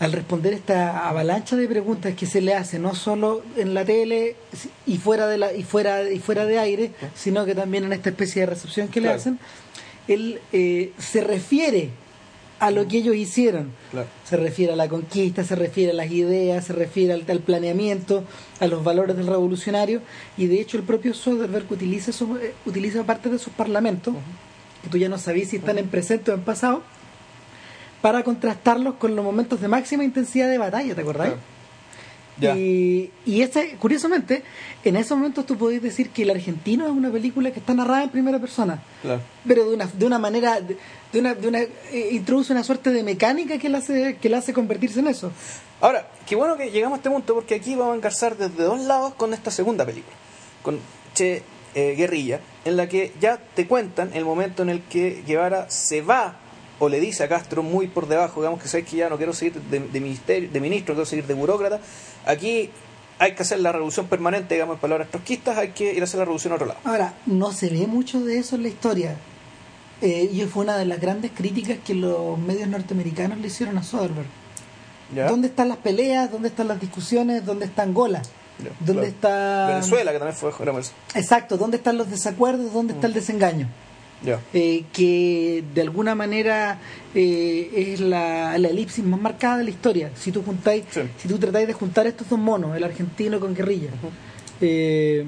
al 0.00 0.12
responder 0.12 0.54
esta 0.54 1.06
avalancha 1.08 1.54
de 1.56 1.66
preguntas 1.68 2.14
que 2.14 2.24
se 2.26 2.40
le 2.40 2.54
hace, 2.54 2.78
no 2.78 2.94
solo 2.94 3.42
en 3.56 3.74
la 3.74 3.84
tele 3.84 4.36
y 4.86 4.96
fuera 4.98 5.26
de 5.26 5.36
la 5.38 5.52
y 5.52 5.64
fuera 5.64 6.08
y 6.10 6.18
fuera 6.20 6.46
de 6.46 6.58
aire, 6.58 6.92
sino 7.14 7.44
que 7.44 7.54
también 7.54 7.84
en 7.84 7.92
esta 7.92 8.08
especie 8.10 8.40
de 8.42 8.46
recepción 8.46 8.88
que 8.88 9.00
le 9.00 9.08
hacen, 9.10 9.38
él 10.06 10.40
eh, 10.52 10.92
se 10.98 11.20
refiere 11.20 11.90
a 12.60 12.70
lo 12.70 12.86
que 12.88 12.98
ellos 12.98 13.14
hicieron. 13.16 13.70
Claro. 13.90 14.08
Se 14.24 14.36
refiere 14.36 14.72
a 14.72 14.76
la 14.76 14.88
conquista, 14.88 15.44
se 15.44 15.54
refiere 15.54 15.92
a 15.92 15.94
las 15.94 16.10
ideas, 16.10 16.64
se 16.64 16.72
refiere 16.72 17.12
al, 17.12 17.24
al 17.28 17.40
planeamiento, 17.40 18.24
a 18.60 18.66
los 18.66 18.82
valores 18.82 19.16
del 19.16 19.26
revolucionario, 19.26 20.00
y 20.36 20.46
de 20.46 20.60
hecho 20.60 20.76
el 20.76 20.82
propio 20.82 21.14
Soderbergh 21.14 21.70
utiliza, 21.70 22.12
su- 22.12 22.36
eh, 22.36 22.54
utiliza 22.66 23.04
parte 23.04 23.28
de 23.28 23.38
sus 23.38 23.52
parlamentos, 23.52 24.14
que 24.82 24.88
tú 24.90 24.98
ya 24.98 25.08
no 25.08 25.18
sabías 25.18 25.48
si 25.48 25.56
están 25.56 25.78
en 25.78 25.88
presente 25.88 26.30
o 26.30 26.34
en 26.34 26.42
pasado, 26.42 26.82
para 28.02 28.22
contrastarlos 28.22 28.94
con 28.94 29.16
los 29.16 29.24
momentos 29.24 29.60
de 29.60 29.68
máxima 29.68 30.04
intensidad 30.04 30.48
de 30.48 30.58
batalla, 30.58 30.94
¿te 30.94 31.00
acordás? 31.00 31.28
Claro. 31.28 31.57
Y, 32.40 33.10
y 33.26 33.42
ese, 33.42 33.76
curiosamente, 33.78 34.42
en 34.84 34.96
esos 34.96 35.16
momentos 35.16 35.44
tú 35.44 35.56
podés 35.56 35.82
decir 35.82 36.10
que 36.10 36.22
El 36.22 36.30
Argentino 36.30 36.84
es 36.84 36.92
una 36.92 37.10
película 37.10 37.50
que 37.50 37.60
está 37.60 37.74
narrada 37.74 38.04
en 38.04 38.10
primera 38.10 38.38
persona. 38.38 38.82
Claro. 39.02 39.20
pero 39.46 39.68
de 39.68 39.74
una 39.74 39.86
de 39.86 40.06
una 40.06 40.18
manera 40.18 40.60
de, 40.60 40.76
una 41.18 41.34
de 41.34 41.48
una 41.48 41.60
eh, 41.60 42.08
introduce 42.12 42.52
una 42.52 42.62
suerte 42.62 42.90
de 42.90 43.02
mecánica 43.02 43.58
que 43.58 43.68
la 43.68 43.78
hace 43.78 44.16
que 44.20 44.28
la 44.28 44.38
hace 44.38 44.52
convertirse 44.52 45.00
en 45.00 45.08
eso. 45.08 45.32
Ahora, 45.80 46.08
qué 46.26 46.36
bueno 46.36 46.56
que 46.56 46.70
llegamos 46.70 46.96
a 46.96 46.98
este 46.98 47.10
punto 47.10 47.34
porque 47.34 47.54
aquí 47.54 47.74
vamos 47.74 47.92
a 47.92 47.96
engarzar 47.96 48.36
desde 48.36 48.64
dos 48.64 48.80
lados 48.80 49.14
con 49.14 49.32
esta 49.32 49.50
segunda 49.50 49.84
película, 49.84 50.16
con 50.62 50.78
Che 51.14 51.42
eh, 51.74 51.94
Guerrilla, 51.96 52.40
en 52.64 52.76
la 52.76 52.88
que 52.88 53.12
ya 53.20 53.38
te 53.54 53.66
cuentan 53.66 54.10
el 54.14 54.24
momento 54.24 54.62
en 54.62 54.70
el 54.70 54.82
que 54.82 55.22
Guevara 55.26 55.70
se 55.70 56.02
va 56.02 56.36
o 56.78 56.88
le 56.88 57.00
dice 57.00 57.24
a 57.24 57.28
Castro 57.28 57.62
muy 57.62 57.88
por 57.88 58.06
debajo, 58.06 58.40
digamos 58.40 58.62
que 58.62 58.68
sabes 58.68 58.86
que 58.86 58.96
ya 58.96 59.08
no 59.08 59.16
quiero 59.16 59.32
seguir 59.32 59.60
de, 59.60 59.80
de 59.80 60.00
ministerio, 60.00 60.48
de 60.50 60.60
ministro, 60.60 60.94
quiero 60.94 61.06
seguir 61.06 61.26
de 61.26 61.34
burócrata, 61.34 61.80
aquí 62.26 62.70
hay 63.18 63.34
que 63.34 63.42
hacer 63.42 63.60
la 63.60 63.72
revolución 63.72 64.06
permanente, 64.06 64.54
digamos 64.54 64.74
en 64.76 64.80
palabras 64.80 65.08
trotskistas, 65.10 65.58
hay 65.58 65.70
que 65.70 65.92
ir 65.92 66.00
a 66.00 66.04
hacer 66.04 66.18
la 66.18 66.24
revolución 66.24 66.52
a 66.52 66.56
otro 66.56 66.68
lado. 66.68 66.80
ahora 66.84 67.14
no 67.26 67.52
se 67.52 67.68
ve 67.68 67.86
mucho 67.86 68.20
de 68.24 68.38
eso 68.38 68.56
en 68.56 68.62
la 68.62 68.68
historia. 68.68 69.16
Eh, 70.00 70.30
y 70.32 70.40
fue 70.42 70.62
una 70.62 70.76
de 70.76 70.84
las 70.84 71.00
grandes 71.00 71.32
críticas 71.34 71.78
que 71.84 71.92
los 71.92 72.38
medios 72.38 72.68
norteamericanos 72.68 73.38
le 73.38 73.48
hicieron 73.48 73.78
a 73.78 73.82
Soderbergh. 73.82 74.28
¿Ya? 75.12 75.28
dónde 75.28 75.48
están 75.48 75.70
las 75.70 75.78
peleas 75.78 76.30
dónde 76.30 76.48
están 76.48 76.68
las 76.68 76.78
discusiones 76.78 77.44
dónde 77.44 77.64
está 77.64 77.82
Angola 77.82 78.20
Ya, 78.58 78.70
dónde 78.78 78.92
claro. 78.92 79.06
está 79.06 79.66
Venezuela, 79.68 80.12
que 80.12 80.18
también 80.18 80.36
fue 80.36 80.50
exacto 81.14 81.56
dónde 81.56 81.78
están 81.78 81.96
los 81.96 82.10
desacuerdos 82.10 82.72
dónde 82.74 82.92
está 82.92 83.06
el 83.06 83.14
desengaño 83.14 83.68
Eh, 84.52 84.84
que 84.92 85.62
de 85.74 85.80
alguna 85.80 86.14
manera 86.14 86.78
eh, 87.14 87.70
es 87.92 88.00
la, 88.00 88.58
la 88.58 88.68
elipsis 88.68 89.04
más 89.04 89.20
marcada 89.20 89.58
de 89.58 89.64
la 89.64 89.70
historia. 89.70 90.10
Si 90.16 90.32
tú 90.32 90.42
juntáis, 90.42 90.84
Sí. 90.90 91.02
si 91.18 91.28
tú 91.28 91.38
tratáis 91.38 91.66
de 91.66 91.72
juntar 91.72 92.06
estos 92.06 92.28
dos 92.28 92.38
monos, 92.38 92.76
el 92.76 92.82
argentino 92.84 93.38
con 93.40 93.54
guerrilla, 93.54 93.90
eh, 94.60 95.24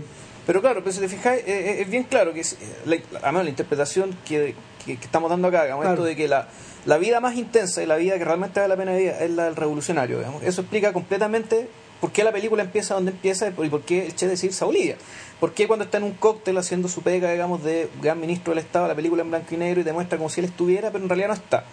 Pero 0.46 0.60
claro, 0.60 0.80
pero 0.80 0.92
si 0.92 1.00
te 1.00 1.08
fijáis, 1.08 1.42
eh, 1.46 1.82
es 1.82 1.90
bien 1.90 2.04
claro 2.04 2.32
que, 2.34 2.40
es, 2.40 2.56
la, 2.84 2.96
además 3.22 3.44
la 3.44 3.50
interpretación 3.50 4.16
que, 4.26 4.54
que- 4.84 4.96
que 4.96 5.04
estamos 5.04 5.30
dando 5.30 5.48
acá, 5.48 5.62
digamos, 5.64 5.82
Claro. 5.84 5.94
esto 5.96 6.04
de 6.06 6.16
que 6.16 6.26
la, 6.26 6.48
la 6.86 6.98
vida 6.98 7.20
más 7.20 7.36
intensa 7.36 7.82
y 7.82 7.86
la 7.86 7.96
vida 7.96 8.18
que 8.18 8.24
realmente 8.24 8.58
vale 8.58 8.74
la 8.74 8.76
pena 8.76 8.92
vivir 8.96 9.12
es 9.20 9.30
la 9.30 9.44
del 9.44 9.54
revolucionario, 9.56 10.18
digamos. 10.18 10.42
Eso 10.42 10.62
explica 10.62 10.92
completamente 10.92 11.68
por 12.00 12.12
qué 12.12 12.24
la 12.24 12.32
película 12.32 12.62
empieza 12.62 12.94
donde 12.94 13.10
empieza 13.10 13.48
y 13.48 13.50
por, 13.50 13.82
qué 13.82 14.06
el 14.06 14.14
Che 14.14 14.26
decir 14.26 14.52
Saulilla. 14.52 14.96
¿Por 15.38 15.52
qué 15.52 15.66
cuando 15.66 15.84
está 15.84 15.98
en 15.98 16.04
un 16.04 16.12
cóctel 16.12 16.58
haciendo 16.58 16.88
su 16.88 17.02
pega, 17.02 17.30
digamos, 17.30 17.62
de 17.62 17.88
gran 18.02 18.20
ministro 18.20 18.52
del 18.52 18.64
Estado, 18.64 18.88
la 18.88 18.94
película 18.94 19.22
en 19.22 19.30
blanco 19.30 19.54
y 19.54 19.56
negro 19.56 19.80
y 19.80 19.84
demuestra 19.84 20.18
como 20.18 20.30
si 20.30 20.40
él 20.40 20.46
estuviera, 20.46 20.90
pero 20.90 21.04
en 21.04 21.08
realidad 21.08 21.28
no 21.28 21.34
está? 21.34 21.64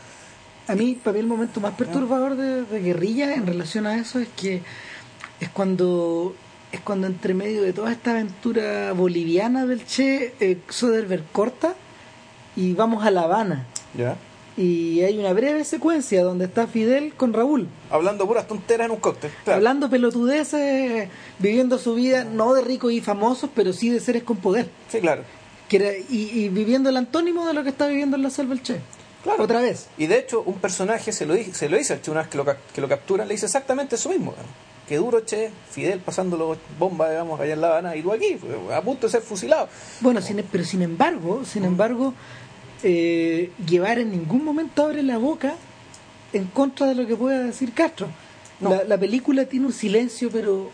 a 0.68 0.76
mí, 0.76 1.00
para 1.02 1.14
mí 1.14 1.20
el 1.22 1.28
momento 1.28 1.62
más 1.62 1.74
perturbador 1.74 2.36
de, 2.36 2.64
de 2.64 2.80
Guerrilla 2.82 3.34
en 3.36 3.48
relación 3.48 3.88
a 3.88 3.98
eso 3.98 4.20
es 4.20 4.28
que 4.36 4.62
es 5.40 5.50
cuando 5.50 6.36
es 6.72 6.82
cuando 6.82 7.08
entre 7.08 7.34
medio 7.34 7.62
de 7.62 7.72
toda 7.72 7.92
esta 7.92 8.12
aventura 8.12 8.92
boliviana 8.92 9.66
del 9.66 9.86
Che, 9.86 10.34
eh, 10.40 10.58
Soderbergh 10.68 11.32
corta 11.32 11.76
y 12.56 12.74
vamos 12.74 13.06
a 13.06 13.12
La 13.12 13.22
Habana. 13.22 13.66
¿Ya? 13.98 14.18
Y 14.58 15.02
hay 15.04 15.20
una 15.20 15.34
breve 15.34 15.64
secuencia 15.64 16.24
donde 16.24 16.46
está 16.46 16.66
Fidel 16.66 17.14
con 17.14 17.32
Raúl, 17.32 17.68
Hablando 17.92 18.26
puras 18.26 18.48
tonteras 18.48 18.86
en 18.86 18.92
un 18.92 18.98
cóctel. 19.00 19.30
claro. 19.44 19.58
hablando 19.58 19.88
pelotudeces, 19.90 21.10
viviendo 21.40 21.78
su 21.78 21.94
vida 21.96 22.24
no 22.24 22.54
de 22.54 22.62
ricos 22.64 22.92
y 22.92 23.02
famosos, 23.02 23.50
pero 23.56 23.72
sí 23.74 23.90
de 23.90 24.00
seres 24.00 24.24
con 24.24 24.38
poder. 24.38 24.70
Sí, 24.92 25.00
claro. 25.00 25.24
Que 25.70 25.78
era- 25.78 25.92
y, 26.10 26.32
y 26.34 26.50
viviendo 26.50 26.90
el 26.90 26.98
antónimo 26.98 27.46
de 27.46 27.54
lo 27.54 27.64
que 27.64 27.70
está 27.70 27.88
viviendo 27.88 28.16
en 28.18 28.24
la 28.24 28.30
selva 28.30 28.54
el 28.54 28.64
Che. 28.64 28.80
Claro. 29.24 29.44
Otra 29.44 29.62
vez. 29.62 29.88
Y 29.98 30.08
de 30.08 30.20
hecho, 30.20 30.42
un 30.46 30.56
personaje 30.56 31.12
se 31.12 31.26
lo, 31.26 31.34
dice, 31.34 31.54
se 31.54 31.70
lo 31.70 31.78
dice 31.78 31.94
al 31.94 32.02
Che 32.02 32.10
una 32.12 32.22
vez 32.22 32.30
que 32.30 32.38
lo, 32.38 32.46
que 32.46 32.82
lo 32.82 32.88
capturan, 32.88 33.28
le 33.28 33.34
dice 33.36 33.46
exactamente 33.46 33.96
eso 33.96 34.10
mismo. 34.10 34.34
Que 34.88 34.96
duro, 34.96 35.20
Che, 35.26 35.52
Fidel 35.70 36.00
pasándolo 36.00 36.56
bomba, 36.80 37.10
digamos, 37.10 37.40
allá 37.40 37.54
en 37.54 37.62
La 37.62 37.68
Habana, 37.68 37.96
y 37.98 38.02
tú 38.02 38.12
aquí, 38.14 38.38
a 38.74 38.82
punto 38.82 39.08
de 39.08 39.12
ser 39.12 39.22
fusilado. 39.22 39.68
Bueno, 40.00 40.22
sin- 40.22 40.44
pero 40.50 40.64
sin 40.64 40.82
embargo, 40.82 41.44
sin 41.46 41.66
embargo, 41.66 42.14
eh, 42.84 43.52
Guevara 43.66 44.02
en 44.02 44.12
ningún 44.12 44.44
momento 44.44 44.84
abre 44.84 45.04
la 45.04 45.18
boca 45.18 45.56
en 46.34 46.46
contra 46.46 46.88
de 46.88 46.96
lo 46.96 47.08
que 47.08 47.16
pueda 47.16 47.44
decir 47.44 47.74
Castro. 47.74 48.08
No. 48.60 48.70
La, 48.72 48.84
la 48.84 48.98
película 48.98 49.46
tiene 49.46 49.66
un 49.68 49.74
silencio, 49.74 50.30
pero 50.32 50.70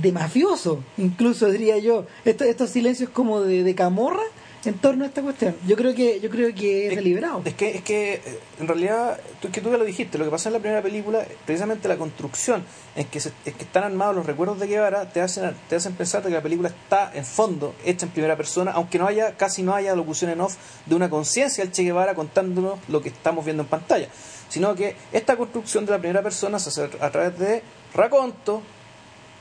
de 0.00 0.12
mafioso, 0.12 0.82
incluso 0.96 1.50
diría 1.50 1.78
yo. 1.78 2.06
Esto- 2.24 2.44
estos 2.44 2.70
silencios 2.70 3.10
como 3.10 3.40
de, 3.42 3.62
de 3.64 3.74
camorra 3.74 4.22
en 4.66 4.74
torno 4.78 5.04
a 5.04 5.08
esta 5.08 5.22
cuestión. 5.22 5.54
Yo 5.66 5.76
creo 5.76 5.94
que 5.94 6.20
yo 6.20 6.30
creo 6.30 6.54
que 6.54 6.88
es 6.88 6.96
deliberado. 6.96 7.42
Es 7.44 7.54
que, 7.54 7.76
es 7.76 7.82
que 7.82 8.20
en 8.60 8.66
realidad, 8.68 9.18
tú, 9.40 9.50
que 9.50 9.60
tú 9.60 9.70
ya 9.70 9.76
lo 9.76 9.84
dijiste, 9.84 10.16
lo 10.18 10.24
que 10.24 10.30
pasa 10.30 10.48
en 10.48 10.54
la 10.54 10.58
primera 10.60 10.82
película, 10.82 11.24
precisamente 11.44 11.86
la 11.88 11.96
construcción 11.96 12.64
en 12.96 13.06
que, 13.06 13.20
se- 13.20 13.32
es 13.44 13.54
que 13.54 13.64
están 13.64 13.84
armados 13.84 14.14
los 14.16 14.26
recuerdos 14.26 14.58
de 14.60 14.66
Guevara, 14.66 15.08
te 15.10 15.20
hacen, 15.20 15.54
te 15.68 15.76
hacen 15.76 15.94
pensar 15.94 16.22
que 16.22 16.30
la 16.30 16.42
película 16.42 16.68
está 16.68 17.10
en 17.14 17.24
fondo 17.24 17.74
hecha 17.84 18.06
en 18.06 18.12
primera 18.12 18.36
persona, 18.36 18.70
aunque 18.72 18.98
no 18.98 19.06
haya, 19.06 19.36
casi 19.36 19.62
no 19.62 19.74
haya 19.74 19.94
locución 19.94 20.30
en 20.30 20.40
off 20.40 20.56
de 20.86 20.94
una 20.94 21.10
conciencia 21.10 21.64
del 21.64 21.72
Che 21.72 21.82
Guevara 21.82 22.14
contándonos 22.14 22.78
lo 22.88 23.00
que 23.02 23.08
estamos 23.10 23.44
viendo 23.44 23.62
en 23.64 23.68
pantalla, 23.68 24.08
sino 24.48 24.74
que 24.74 24.96
esta 25.12 25.36
construcción 25.36 25.84
de 25.86 25.92
la 25.92 25.98
primera 25.98 26.22
persona 26.22 26.58
se 26.58 26.68
hace 26.70 26.88
a 27.00 27.10
través 27.10 27.38
de 27.38 27.62
raconto, 27.94 28.62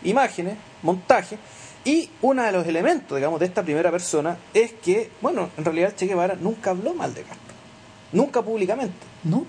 imágenes, 0.04 0.56
montaje, 0.82 1.38
y 1.86 2.10
uno 2.22 2.44
de 2.44 2.52
los 2.52 2.66
elementos, 2.66 3.18
digamos, 3.18 3.40
de 3.40 3.46
esta 3.46 3.64
primera 3.64 3.92
persona 3.92 4.38
es 4.54 4.74
que, 4.74 5.10
bueno, 5.22 5.50
en 5.58 5.66
realidad 5.66 5.94
Che 5.96 6.06
Guevara 6.06 6.36
nunca 6.36 6.70
habló 6.70 6.94
mal 6.94 7.14
de 7.14 7.24
Castro, 7.24 7.54
nunca 8.12 8.42
públicamente. 8.42 9.06
¿No? 9.24 9.46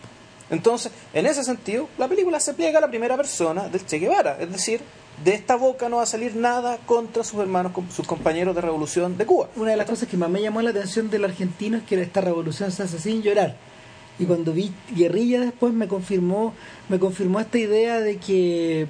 Entonces, 0.51 0.93
en 1.13 1.27
ese 1.27 1.43
sentido, 1.43 1.89
la 1.97 2.09
película 2.09 2.39
se 2.39 2.55
pliega 2.55 2.79
a 2.79 2.83
la 2.83 2.89
primera 2.89 3.17
persona 3.17 3.69
del 3.69 3.87
Che 3.87 3.99
Guevara, 3.99 4.37
es 4.41 4.51
decir, 4.51 4.81
de 5.23 5.33
esta 5.33 5.57
boca 5.57 5.89
no 5.89 5.99
va 5.99 6.03
a 6.03 6.07
salir 6.07 6.35
nada 6.35 6.79
contra 6.87 7.23
sus 7.23 7.41
hermanos, 7.41 7.73
sus 7.95 8.07
compañeros 8.07 8.55
de 8.55 8.61
revolución 8.61 9.17
de 9.17 9.27
Cuba. 9.27 9.49
Una 9.57 9.71
de 9.71 9.77
las 9.77 9.87
cosas 9.87 10.09
que 10.09 10.17
más 10.17 10.29
me 10.29 10.43
llamó 10.43 10.61
la 10.61 10.71
atención 10.71 11.09
del 11.09 11.25
argentino 11.25 11.77
es 11.77 11.85
que 11.85 12.01
esta 12.01 12.21
revolución 12.21 12.73
se 12.73 12.83
hace 12.83 12.99
sin 12.99 13.23
llorar. 13.23 13.57
Y 14.19 14.27
cuando 14.27 14.53
vi 14.53 14.73
Guerrilla 14.95 15.41
después 15.41 15.73
me 15.73 15.89
confirmó, 15.89 16.53
me 16.89 16.99
confirmó 16.99 17.41
esta 17.41 17.59
idea 17.59 18.01
de 18.01 18.19
que 18.19 18.87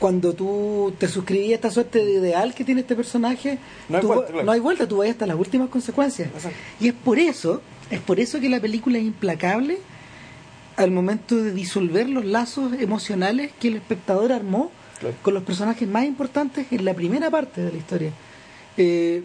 cuando 0.00 0.32
tú 0.32 0.92
te 0.98 1.06
suscribías 1.06 1.52
a 1.52 1.54
esta 1.56 1.70
suerte 1.70 2.04
de 2.04 2.12
ideal 2.14 2.54
que 2.54 2.64
tiene 2.64 2.80
este 2.80 2.96
personaje, 2.96 3.58
No 3.88 3.96
hay 3.98 4.00
tú- 4.00 4.08
vuelta, 4.08 4.26
claro. 4.32 4.44
no 4.46 4.52
hay 4.52 4.60
vuelta, 4.60 4.88
tú 4.88 4.96
vas 4.96 5.10
hasta 5.10 5.26
las 5.26 5.36
últimas 5.36 5.68
consecuencias. 5.68 6.28
Exacto. 6.34 6.58
Y 6.80 6.88
es 6.88 6.94
por 6.94 7.18
eso, 7.18 7.60
es 7.90 8.00
por 8.00 8.18
eso 8.18 8.40
que 8.40 8.48
la 8.48 8.58
película 8.60 8.98
es 8.98 9.04
implacable 9.04 9.78
al 10.76 10.90
momento 10.90 11.36
de 11.36 11.52
disolver 11.52 12.08
los 12.08 12.24
lazos 12.24 12.72
emocionales 12.80 13.52
que 13.60 13.68
el 13.68 13.76
espectador 13.76 14.32
armó 14.32 14.70
Claro. 14.98 15.14
con 15.22 15.34
los 15.34 15.42
personajes 15.44 15.86
más 15.88 16.04
importantes 16.06 16.66
en 16.70 16.84
la 16.84 16.94
primera 16.94 17.30
parte 17.30 17.60
de 17.62 17.70
la 17.72 17.78
historia. 17.78 18.10
Eh, 18.76 19.22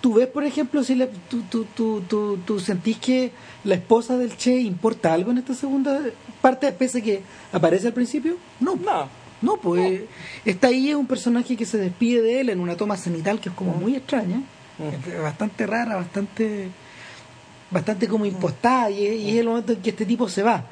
tú 0.00 0.14
ves, 0.14 0.26
por 0.28 0.44
ejemplo, 0.44 0.82
si 0.84 0.94
la- 0.94 1.08
tú, 1.08 1.42
tú, 1.50 1.66
tú, 1.74 2.02
tú, 2.08 2.38
tú 2.44 2.60
sentís 2.60 2.98
que 2.98 3.30
la 3.64 3.74
esposa 3.76 4.16
del 4.16 4.36
Che 4.36 4.56
importa 4.60 5.12
algo 5.14 5.30
en 5.32 5.38
esta 5.38 5.54
segunda 5.54 6.00
parte, 6.40 6.70
pese 6.72 6.98
a 6.98 7.02
que 7.02 7.22
aparece 7.52 7.88
al 7.88 7.92
principio, 7.92 8.36
no. 8.60 8.76
No, 8.76 9.08
No, 9.40 9.56
pues 9.56 10.02
está 10.44 10.68
ahí 10.68 10.90
es 10.90 10.96
un 10.96 11.06
personaje 11.06 11.56
que 11.56 11.64
se 11.64 11.78
despide 11.78 12.22
de 12.22 12.40
él 12.40 12.50
en 12.50 12.60
una 12.60 12.76
toma 12.76 12.96
cenital 12.96 13.40
que 13.40 13.48
es 13.50 13.54
como 13.54 13.72
muy 13.74 13.94
extraña, 13.96 14.42
bastante 15.22 15.66
rara, 15.66 15.96
bastante 15.96 16.68
bastante 17.70 18.08
como 18.08 18.24
impostada 18.24 18.90
y, 18.90 19.06
es- 19.06 19.20
y 19.20 19.30
es 19.30 19.36
el 19.40 19.46
momento 19.46 19.72
en 19.72 19.82
que 19.82 19.90
este 19.90 20.06
tipo 20.06 20.28
se 20.28 20.42
va. 20.42 20.64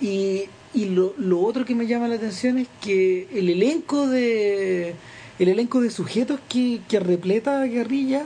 Y, 0.00 0.42
y 0.74 0.84
lo, 0.86 1.14
lo 1.18 1.40
otro 1.40 1.64
que 1.64 1.74
me 1.74 1.86
llama 1.86 2.08
la 2.08 2.16
atención 2.16 2.58
es 2.58 2.68
que 2.80 3.26
el 3.32 3.48
elenco 3.48 4.06
de 4.06 4.94
el 5.38 5.48
elenco 5.48 5.80
de 5.80 5.90
sujetos 5.90 6.38
que, 6.48 6.80
que 6.88 7.00
repleta 7.00 7.62
Guerrilla 7.64 8.24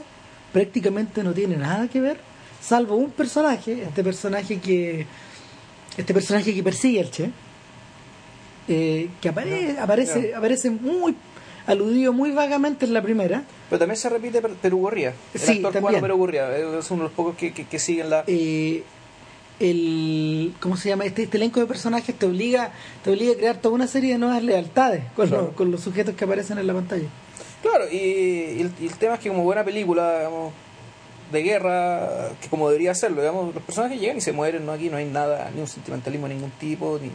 prácticamente 0.53 1.23
no 1.23 1.33
tiene 1.33 1.57
nada 1.57 1.89
que 1.89 2.01
ver, 2.01 2.19
salvo 2.61 2.97
un 2.97 3.11
personaje, 3.11 3.83
este 3.83 4.03
personaje 4.05 4.59
que 4.59 5.07
este 5.97 6.13
personaje 6.15 6.55
que 6.55 6.63
persigue 6.63 7.01
al 7.01 7.11
Che, 7.11 7.31
eh, 8.71 9.09
que 9.21 9.29
apare- 9.29 9.77
aparece, 9.79 10.31
ya. 10.31 10.39
aparece 10.39 10.71
muy 10.71 11.15
aludido 11.67 12.13
muy 12.13 12.31
vagamente 12.31 12.87
en 12.87 12.95
la 12.95 13.03
primera. 13.03 13.43
pero 13.69 13.79
también 13.81 13.97
se 13.99 14.09
repite 14.09 14.41
Per- 14.41 14.53
Perú 14.55 14.79
Gurría. 14.79 15.13
El 15.35 15.41
Sí, 15.41 15.53
actor 15.57 15.73
también. 15.75 16.01
Perú 16.01 16.17
Gurría, 16.17 16.57
es 16.57 16.91
uno 16.91 17.03
de 17.03 17.09
los 17.09 17.13
pocos 17.13 17.37
que, 17.37 17.53
que, 17.53 17.67
que 17.67 17.79
siguen 17.79 18.09
la... 18.11 18.25
eh, 18.27 18.83
el 19.61 20.55
cómo 20.61 20.77
se 20.77 20.89
llama 20.89 21.05
este, 21.05 21.25
este 21.25 21.37
elenco 21.37 21.61
de 21.61 21.67
personajes 21.67 22.15
te 22.19 22.25
obliga 22.25 22.73
te 23.05 23.11
obliga 23.11 23.33
a 23.33 23.37
crear 23.37 23.57
toda 23.59 23.75
una 23.75 23.87
serie 23.87 24.13
de 24.15 24.19
nuevas 24.19 24.43
lealtades 24.43 25.03
con, 25.15 25.29
Claro. 25.29 25.45
los, 25.49 25.55
con 25.55 25.71
los 25.71 25.81
sujetos 25.83 26.15
que 26.15 26.25
aparecen 26.25 26.57
en 26.59 26.67
la 26.67 26.73
pantalla 26.73 27.09
Claro, 27.63 27.85
y, 27.93 27.97
y 27.97 28.61
el, 28.63 28.71
y 28.81 28.87
el 28.87 28.95
tema 28.95 29.15
es 29.15 29.21
que 29.21 29.29
como 29.29 29.43
buena 29.43 29.63
película, 29.63 30.17
digamos, 30.21 30.55
de 31.31 31.43
guerra, 31.43 32.31
que 32.41 32.49
como 32.49 32.71
debería 32.71 32.95
serlo, 32.95 33.21
digamos, 33.21 33.55
los 33.55 33.63
personajes 33.63 34.01
llegan 34.01 34.17
y 34.17 34.23
se 34.23 34.33
mueren, 34.33 34.65
¿no? 34.65 34.73
Aquí 34.73 34.89
no 34.89 34.97
hay 34.97 35.05
nada, 35.05 35.51
ni 35.55 35.61
un 35.61 35.67
sentimentalismo 35.69 36.27
de 36.27 36.35
ningún 36.37 36.51
tipo, 36.53 36.99
ni, 37.03 37.11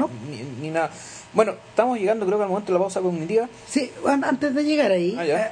No. 0.00 0.10
ni, 0.28 0.42
ni 0.62 0.70
nada. 0.70 0.90
Bueno, 1.32 1.54
estamos 1.68 1.98
llegando 1.98 2.26
creo 2.26 2.38
que 2.38 2.44
al 2.44 2.50
momento 2.50 2.72
de 2.72 2.78
la 2.78 2.82
pausa 2.82 3.00
cognitiva. 3.00 3.48
sí 3.68 3.90
an- 4.06 4.24
antes 4.24 4.54
de 4.54 4.64
llegar 4.64 4.90
ahí 4.90 5.14
Ah, 5.18 5.24
eh, 5.26 5.50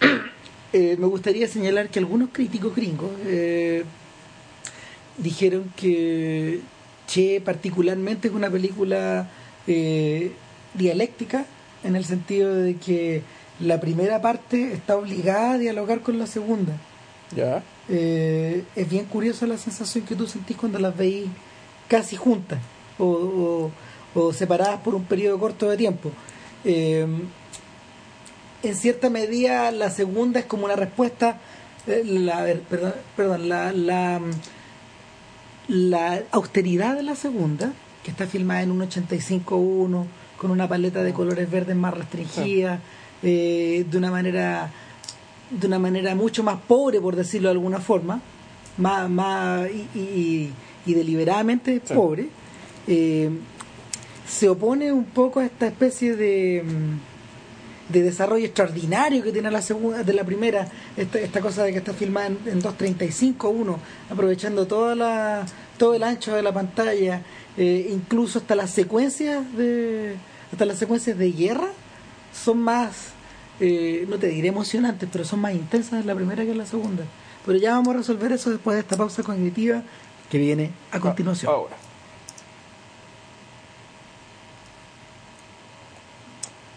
eh, 0.72 0.96
me 0.98 1.06
gustaría 1.06 1.46
señalar 1.48 1.88
que 1.90 1.98
algunos 2.00 2.30
críticos 2.32 2.74
gringos 2.74 3.10
eh, 3.26 3.84
dijeron 5.18 5.72
que 5.76 6.60
Che 7.06 7.40
particularmente 7.40 8.26
es 8.28 8.34
una 8.34 8.50
película 8.50 9.28
eh, 9.68 10.32
dialéctica 10.74 11.44
en 11.84 11.94
el 11.94 12.04
sentido 12.04 12.52
de 12.52 12.74
que 12.76 13.22
la 13.60 13.80
primera 13.80 14.20
parte 14.20 14.72
está 14.72 14.96
obligada 14.96 15.52
a 15.52 15.58
dialogar 15.58 16.00
con 16.00 16.18
la 16.18 16.26
segunda 16.26 16.72
Ya. 17.34 17.62
Eh, 17.88 18.64
es 18.74 18.90
bien 18.90 19.04
curiosa 19.04 19.46
la 19.46 19.56
sensación 19.58 20.04
que 20.04 20.16
tú 20.16 20.26
sentís 20.26 20.56
cuando 20.56 20.78
las 20.80 20.96
veís 20.96 21.28
casi 21.88 22.16
juntas 22.16 22.58
o, 22.98 23.04
o- 23.04 23.70
o 24.20 24.32
separadas 24.32 24.80
por 24.80 24.94
un 24.94 25.04
periodo 25.04 25.38
corto 25.38 25.68
de 25.68 25.76
tiempo. 25.76 26.10
Eh, 26.64 27.06
en 28.62 28.74
cierta 28.76 29.10
medida 29.10 29.70
la 29.70 29.90
segunda 29.90 30.40
es 30.40 30.46
como 30.46 30.64
una 30.64 30.74
respuesta, 30.76 31.38
eh, 31.86 32.02
la, 32.04 32.44
perdón, 32.68 32.94
perdón, 33.16 33.48
la, 33.48 33.72
la, 33.72 34.20
la 35.68 36.22
austeridad 36.30 36.96
de 36.96 37.02
la 37.02 37.14
segunda, 37.16 37.72
que 38.02 38.10
está 38.10 38.26
filmada 38.26 38.62
en 38.62 38.70
un 38.70 38.80
85-1, 38.80 40.04
con 40.38 40.50
una 40.50 40.68
paleta 40.68 41.02
de 41.02 41.12
colores 41.12 41.50
verdes 41.50 41.76
más 41.76 41.94
restringida, 41.94 42.80
eh, 43.22 43.84
de 43.88 43.98
una 43.98 44.10
manera 44.10 44.70
de 45.48 45.66
una 45.68 45.78
manera 45.78 46.12
mucho 46.16 46.42
más 46.42 46.58
pobre, 46.66 47.00
por 47.00 47.14
decirlo 47.14 47.48
de 47.48 47.52
alguna 47.52 47.78
forma, 47.80 48.20
más, 48.78 49.08
más 49.08 49.68
y, 49.70 49.98
y- 49.98 50.52
y 50.86 50.94
deliberadamente 50.94 51.80
Sí. 51.84 51.94
pobre, 51.94 52.28
eh, 52.86 53.30
se 54.26 54.48
opone 54.48 54.92
un 54.92 55.04
poco 55.04 55.40
a 55.40 55.44
esta 55.44 55.66
especie 55.66 56.16
de, 56.16 56.62
mm, 56.64 57.92
de 57.92 58.02
desarrollo 58.02 58.44
extraordinario 58.44 59.22
que 59.22 59.32
tiene 59.32 59.50
la 59.50 59.62
segunda, 59.62 60.02
de 60.02 60.12
la 60.12 60.24
primera, 60.24 60.68
esta, 60.96 61.18
esta 61.18 61.40
cosa 61.40 61.64
de 61.64 61.72
que 61.72 61.78
está 61.78 61.92
filmada 61.92 62.26
en, 62.26 62.38
en 62.46 62.62
2.35.1, 62.62 63.76
aprovechando 64.10 64.66
toda 64.66 64.94
la, 64.94 65.46
todo 65.78 65.94
el 65.94 66.02
ancho 66.02 66.34
de 66.34 66.42
la 66.42 66.52
pantalla, 66.52 67.22
eh, 67.56 67.88
incluso 67.90 68.40
hasta 68.40 68.54
las 68.54 68.70
secuencias 68.70 69.44
de 69.56 70.16
hasta 70.52 70.64
las 70.64 70.78
secuencias 70.78 71.18
de 71.18 71.32
guerra 71.32 71.68
son 72.32 72.58
más 72.58 73.16
eh, 73.58 74.04
no 74.08 74.18
te 74.18 74.28
diré 74.28 74.48
emocionantes, 74.48 75.08
pero 75.10 75.24
son 75.24 75.40
más 75.40 75.54
intensas 75.54 76.00
en 76.00 76.06
la 76.06 76.14
primera 76.14 76.44
que 76.44 76.50
en 76.50 76.58
la 76.58 76.66
segunda. 76.66 77.04
Pero 77.44 77.58
ya 77.58 77.72
vamos 77.72 77.94
a 77.94 77.98
resolver 77.98 78.32
eso 78.32 78.50
después 78.50 78.74
de 78.74 78.80
esta 78.80 78.96
pausa 78.96 79.22
cognitiva 79.22 79.82
que 80.30 80.38
viene 80.38 80.72
a 80.90 81.00
continuación. 81.00 81.52
Ahora. 81.52 81.85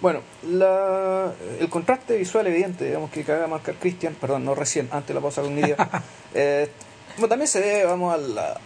Bueno, 0.01 0.21
la, 0.49 1.33
el 1.59 1.69
contraste 1.69 2.17
visual 2.17 2.47
evidente, 2.47 2.85
digamos, 2.85 3.11
que 3.11 3.21
acaba 3.21 3.39
de 3.39 3.47
marcar 3.47 3.75
Cristian, 3.75 4.15
perdón, 4.19 4.45
no 4.45 4.55
recién, 4.55 4.87
antes 4.91 5.09
de 5.09 5.13
la 5.13 5.21
pausa 5.21 5.41
cognitiva, 5.41 5.75
eh, 6.33 6.69
bueno, 7.17 7.27
también 7.27 7.47
se 7.47 7.59
debe, 7.59 7.83
vamos, 7.83 8.13
a 8.13 8.17
la, 8.17 8.61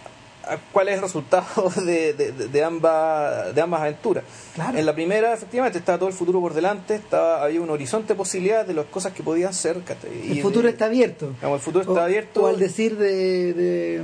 cuál 0.72 0.90
es 0.90 0.96
el 0.96 1.02
resultado 1.02 1.72
de, 1.86 2.14
de, 2.14 2.32
de, 2.32 2.64
ambas, 2.64 3.54
de 3.56 3.62
ambas 3.62 3.82
aventuras. 3.82 4.24
Claro. 4.54 4.78
En 4.78 4.86
la 4.86 4.94
primera, 4.94 5.34
efectivamente, 5.34 5.80
estaba 5.80 5.98
todo 5.98 6.10
el 6.10 6.16
futuro 6.16 6.40
por 6.40 6.54
delante, 6.54 6.96
estaba, 6.96 7.44
había 7.44 7.62
un 7.62 7.70
horizonte 7.70 8.10
de 8.10 8.16
posibilidades 8.16 8.68
de 8.68 8.74
las 8.74 8.86
cosas 8.86 9.14
que 9.14 9.24
podían 9.24 9.54
ser. 9.54 9.82
el 10.04 10.42
futuro 10.42 10.68
está 10.70 10.86
abierto. 10.86 11.34
el 11.42 11.60
futuro 11.60 11.82
está 11.82 12.04
abierto. 12.04 12.44
O 12.44 12.48
al 12.48 12.60
decir 12.60 12.98
de, 12.98 13.54
de, 13.54 14.02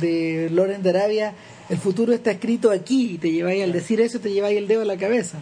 de 0.00 0.50
Loren 0.50 0.82
de 0.82 0.90
Arabia, 0.90 1.34
el 1.68 1.78
futuro 1.78 2.12
está 2.12 2.30
escrito 2.30 2.70
aquí, 2.70 3.14
y 3.14 3.18
te 3.18 3.30
lleváis 3.30 3.62
al 3.62 3.72
decir 3.72 4.00
eso, 4.00 4.20
te 4.20 4.32
lleváis 4.32 4.58
el 4.58 4.68
dedo 4.68 4.82
a 4.82 4.84
la 4.84 4.96
cabeza. 4.96 5.38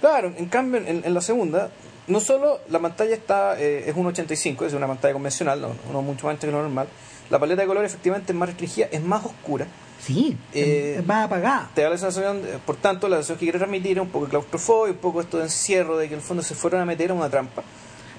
Claro, 0.00 0.32
en 0.36 0.46
cambio, 0.46 0.80
en, 0.86 1.02
en 1.04 1.14
la 1.14 1.20
segunda, 1.20 1.70
no 2.06 2.20
solo 2.20 2.60
la 2.68 2.78
pantalla 2.78 3.14
está 3.14 3.60
eh, 3.60 3.84
es 3.88 3.96
un 3.96 4.06
85, 4.06 4.66
es 4.66 4.72
una 4.74 4.86
pantalla 4.86 5.14
convencional, 5.14 5.60
no, 5.60 5.70
no 5.92 6.02
mucho 6.02 6.26
más 6.26 6.34
ancha 6.34 6.46
que 6.46 6.52
lo 6.52 6.62
normal. 6.62 6.86
La 7.30 7.38
paleta 7.40 7.62
de 7.62 7.66
colores 7.68 7.92
efectivamente 7.92 8.32
es 8.32 8.38
más 8.38 8.48
restringida, 8.50 8.86
es 8.92 9.02
más 9.02 9.24
oscura. 9.24 9.66
Sí, 10.00 10.36
Eh, 10.52 10.96
es 11.00 11.06
más 11.06 11.24
apagada. 11.26 11.70
Te 11.74 11.82
da 11.82 11.90
la 11.90 11.98
sensación, 11.98 12.42
de- 12.42 12.58
por 12.58 12.76
tanto, 12.76 13.08
la 13.08 13.16
sensación 13.16 13.38
que 13.38 13.44
quiere 13.46 13.58
transmitir 13.58 13.96
es 13.96 14.02
un 14.02 14.10
poco 14.10 14.26
de 14.26 14.30
claustrofobia, 14.30 14.92
un 14.92 14.98
poco 14.98 15.20
esto 15.20 15.38
de 15.38 15.44
encierro, 15.44 15.96
de 15.96 16.06
que 16.08 16.14
en 16.14 16.20
el 16.20 16.24
fondo 16.26 16.42
se 16.42 16.54
fueron 16.54 16.80
a 16.82 16.84
meter 16.84 17.10
a 17.10 17.14
una 17.14 17.28
trampa. 17.30 17.62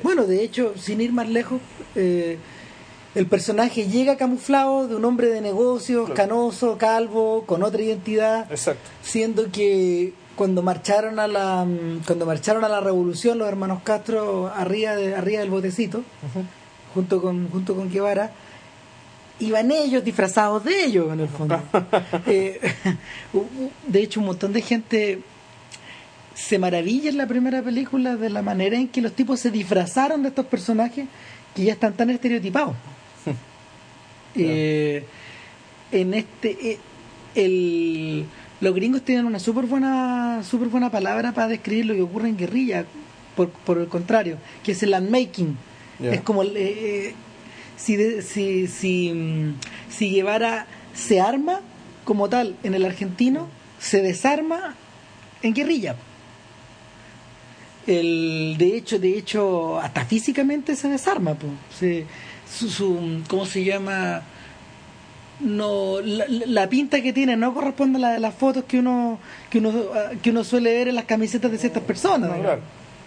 Bueno, 0.04 0.26
de 0.26 0.44
hecho, 0.44 0.74
sin 0.78 1.00
ir 1.00 1.14
más 1.14 1.30
lejos, 1.30 1.62
eh, 1.96 2.38
el 3.16 3.28
personaje 3.28 3.88
llega 3.88 4.18
camuflado 4.18 4.88
de 4.88 4.96
un 4.96 5.06
hombre 5.06 5.28
de 5.30 5.40
negocios, 5.40 6.06
Claro. 6.10 6.16
canoso, 6.16 6.78
calvo, 6.78 7.46
con 7.46 7.64
otra 7.64 7.82
identidad, 7.82 8.52
Exacto. 8.52 8.90
siendo 9.02 9.50
que 9.52 10.14
cuando 10.38 10.64
marcharon 10.64 11.20
a 11.20 11.28
la 11.28 11.66
mm, 11.66 12.04
cuando 12.06 12.26
marcharon 12.26 12.64
a 12.64 12.70
la 12.70 12.80
revolución 12.80 13.38
los 13.38 13.50
hermanos 13.50 13.82
Castro 13.84 14.48
arriba 14.56 14.96
de, 14.96 15.16
arriba 15.16 15.42
del 15.42 15.50
botecito 15.50 16.04
junto 16.94 17.22
con 17.22 17.50
junto 17.50 17.76
con 17.76 17.92
Guevara 17.92 18.32
iban 19.40 19.72
ellos 19.72 20.04
disfrazados 20.04 20.64
de 20.64 20.86
ellos 20.86 21.12
en 21.12 21.20
el 21.20 21.28
fondo. 21.28 21.62
Eh, 22.28 22.60
de 23.88 24.02
hecho 24.02 24.20
un 24.20 24.28
montón 24.28 24.54
de 24.54 24.62
gente 24.62 25.20
se 26.34 26.60
maravilla 26.60 27.10
en 27.10 27.18
la 27.18 27.28
primera 27.28 27.62
película 27.62 28.16
de 28.16 28.30
la 28.30 28.42
manera 28.42 28.78
en 28.78 28.88
que 28.88 29.02
los 29.02 29.14
tipos 29.14 29.40
se 29.40 29.52
disfrazaron 29.52 30.22
de 30.22 30.30
estos 30.30 30.46
personajes 30.46 31.08
que 31.56 31.64
ya 31.64 31.74
están 31.74 31.94
tan 31.94 32.10
estereotipados. 32.10 32.76
Eh, 34.40 35.04
en 35.92 36.14
este 36.14 36.74
eh, 36.74 36.78
el 37.34 38.28
los 38.62 38.74
gringos 38.74 39.04
tienen 39.04 39.26
una 39.26 39.40
súper 39.40 39.66
buena 39.66 40.42
super 40.44 40.68
buena 40.70 40.90
palabra 40.92 41.32
para 41.34 41.48
describir 41.48 41.86
lo 41.86 41.94
que 41.94 42.02
ocurre 42.02 42.30
en 42.30 42.38
guerrilla 42.38 42.86
por, 43.36 43.50
por 43.50 43.78
el 43.78 43.88
contrario 43.88 44.38
que 44.64 44.72
es 44.72 44.84
el 44.84 44.94
unmaking 44.94 45.56
Ya. 46.00 46.12
es 46.14 46.22
como 46.22 46.44
eh, 46.44 46.50
eh, 46.56 47.14
si, 47.76 47.96
de- 47.96 48.22
si 48.22 48.68
si 48.68 49.12
mm, 49.14 49.56
si 49.90 50.12
Guevara 50.12 50.66
se 50.94 51.20
arma 51.22 51.60
como 52.04 52.30
tal 52.30 52.56
en 52.64 52.74
el 52.76 52.86
argentino 52.86 53.48
se 53.80 54.02
desarma 54.02 54.76
en 55.44 55.54
guerrilla 55.54 55.96
el 57.86 58.56
de 58.58 58.76
hecho 58.78 59.00
de 59.00 59.18
hecho 59.18 59.80
hasta 59.80 60.06
físicamente 60.06 60.76
se 60.76 60.90
desarma 60.90 61.36
po. 61.36 61.48
Se- 61.78 62.06
su, 62.52 62.70
su- 62.70 63.22
cómo 63.28 63.46
se 63.46 63.64
llama 63.64 64.22
no 65.40 66.00
la, 66.02 66.26
la 66.28 66.68
pinta 66.70 67.02
que 67.02 67.14
tiene 67.14 67.36
no 67.38 67.54
corresponde 67.54 67.98
a 67.98 68.02
la 68.02 68.12
de 68.14 68.20
las 68.20 68.34
fotos 68.34 68.64
que 68.68 68.80
uno 68.80 69.20
que 69.50 69.60
uno 69.60 69.72
que 70.22 70.32
uno 70.32 70.44
suele 70.44 70.74
ver 70.74 70.88
en 70.88 70.96
las 70.96 71.06
camisetas 71.06 71.52
de 71.52 71.58
ciertas 71.58 71.84
personas 71.84 72.30
No, 72.32 72.40
claro. 72.42 72.62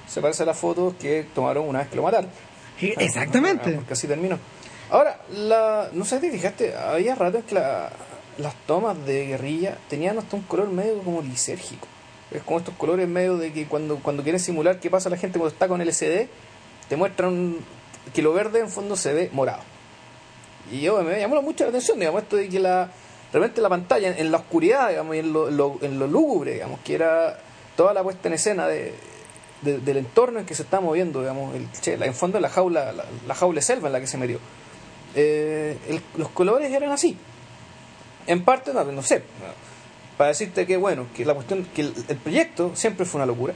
Se 0.08 0.20
parece 0.20 0.42
a 0.42 0.46
las 0.46 0.58
fotos 0.58 0.94
que 1.00 1.26
tomaron 1.34 1.68
una 1.68 1.80
vez 1.80 1.88
que 1.88 1.96
lo 1.96 2.02
mataron. 2.02 2.30
Exactamente 2.80 3.70
Ah, 3.70 3.76
Porque 3.76 3.92
así 3.92 4.06
terminó. 4.06 4.38
Ahora, 4.90 5.20
la, 5.32 5.88
no 5.92 6.04
sé 6.04 6.16
si 6.16 6.22
te 6.22 6.32
fijaste, 6.32 6.74
había 6.76 7.14
rato 7.14 7.38
en 7.38 7.42
que 7.44 7.54
la- 7.54 7.90
las 8.38 8.54
tomas 8.66 8.96
de 9.06 9.26
guerrilla 9.26 9.76
tenían 9.88 10.18
hasta 10.18 10.34
un 10.36 10.42
color 10.42 10.68
medio 10.70 10.98
como 11.02 11.20
lisérgico. 11.22 11.86
Es 12.32 12.42
como 12.42 12.58
estos 12.58 12.74
colores 12.74 13.06
medio 13.08 13.36
de 13.36 13.52
que 13.52 13.66
cuando, 13.66 13.96
cuando 13.96 14.22
quieren 14.22 14.40
simular 14.40 14.80
qué 14.80 14.88
pasa 14.90 15.08
a 15.08 15.10
la 15.10 15.16
gente 15.16 15.38
cuando 15.38 15.52
está 15.52 15.68
con 15.68 15.80
LCD, 15.80 16.28
te 16.88 16.96
muestran 16.96 17.56
que 18.14 18.22
lo 18.22 18.32
verde 18.32 18.60
en 18.60 18.68
fondo 18.68 18.96
se 18.96 19.12
ve 19.12 19.30
morado. 19.32 19.62
Y 20.70 20.80
yo 20.82 21.02
me 21.02 21.18
llamó 21.18 21.40
mucho 21.42 21.64
la 21.64 21.70
atención, 21.70 21.98
digamos, 21.98 22.22
esto 22.22 22.36
de 22.36 22.48
que 22.48 22.60
la, 22.60 22.90
realmente 23.32 23.60
la 23.60 23.68
pantalla 23.68 24.16
en, 24.16 24.30
la 24.30 24.38
oscuridad, 24.38 24.88
digamos, 24.90 25.16
y 25.16 25.18
en 25.18 25.32
lo, 25.32 25.50
lo, 25.50 25.78
en 25.82 25.98
lo 25.98 26.06
lúgubre, 26.06 26.52
digamos, 26.54 26.80
que 26.84 26.94
era 26.94 27.38
toda 27.76 27.92
la 27.94 28.02
puesta 28.02 28.28
en 28.28 28.34
escena 28.34 28.66
de, 28.68 28.94
de- 29.62 29.78
del 29.78 29.96
entorno 29.98 30.38
en 30.40 30.46
que 30.46 30.54
se 30.54 30.62
está 30.62 30.80
moviendo, 30.80 31.20
digamos, 31.20 31.54
el, 31.54 31.70
che, 31.72 31.96
la- 31.96 32.06
en 32.06 32.14
fondo 32.14 32.38
la 32.40 32.48
jaula, 32.48 32.92
la, 32.92 33.04
la 33.26 33.34
jaula 33.34 33.60
selva 33.62 33.88
en 33.88 33.92
la 33.94 34.00
que 34.00 34.06
se 34.06 34.16
metió. 34.16 34.38
Eh, 35.14 35.76
los 36.16 36.28
colores 36.28 36.70
eran 36.72 36.92
así. 36.92 37.16
En 38.26 38.44
parte, 38.44 38.72
no, 38.72 38.84
no 38.84 39.02
sé, 39.02 39.22
para 40.16 40.28
decirte 40.28 40.66
que, 40.66 40.76
bueno, 40.76 41.06
que 41.16 41.24
la 41.24 41.34
cuestión, 41.34 41.66
que 41.74 41.80
el, 41.80 41.92
proyecto 42.22 42.72
siempre 42.76 43.04
fue 43.06 43.18
una 43.18 43.26
locura, 43.26 43.54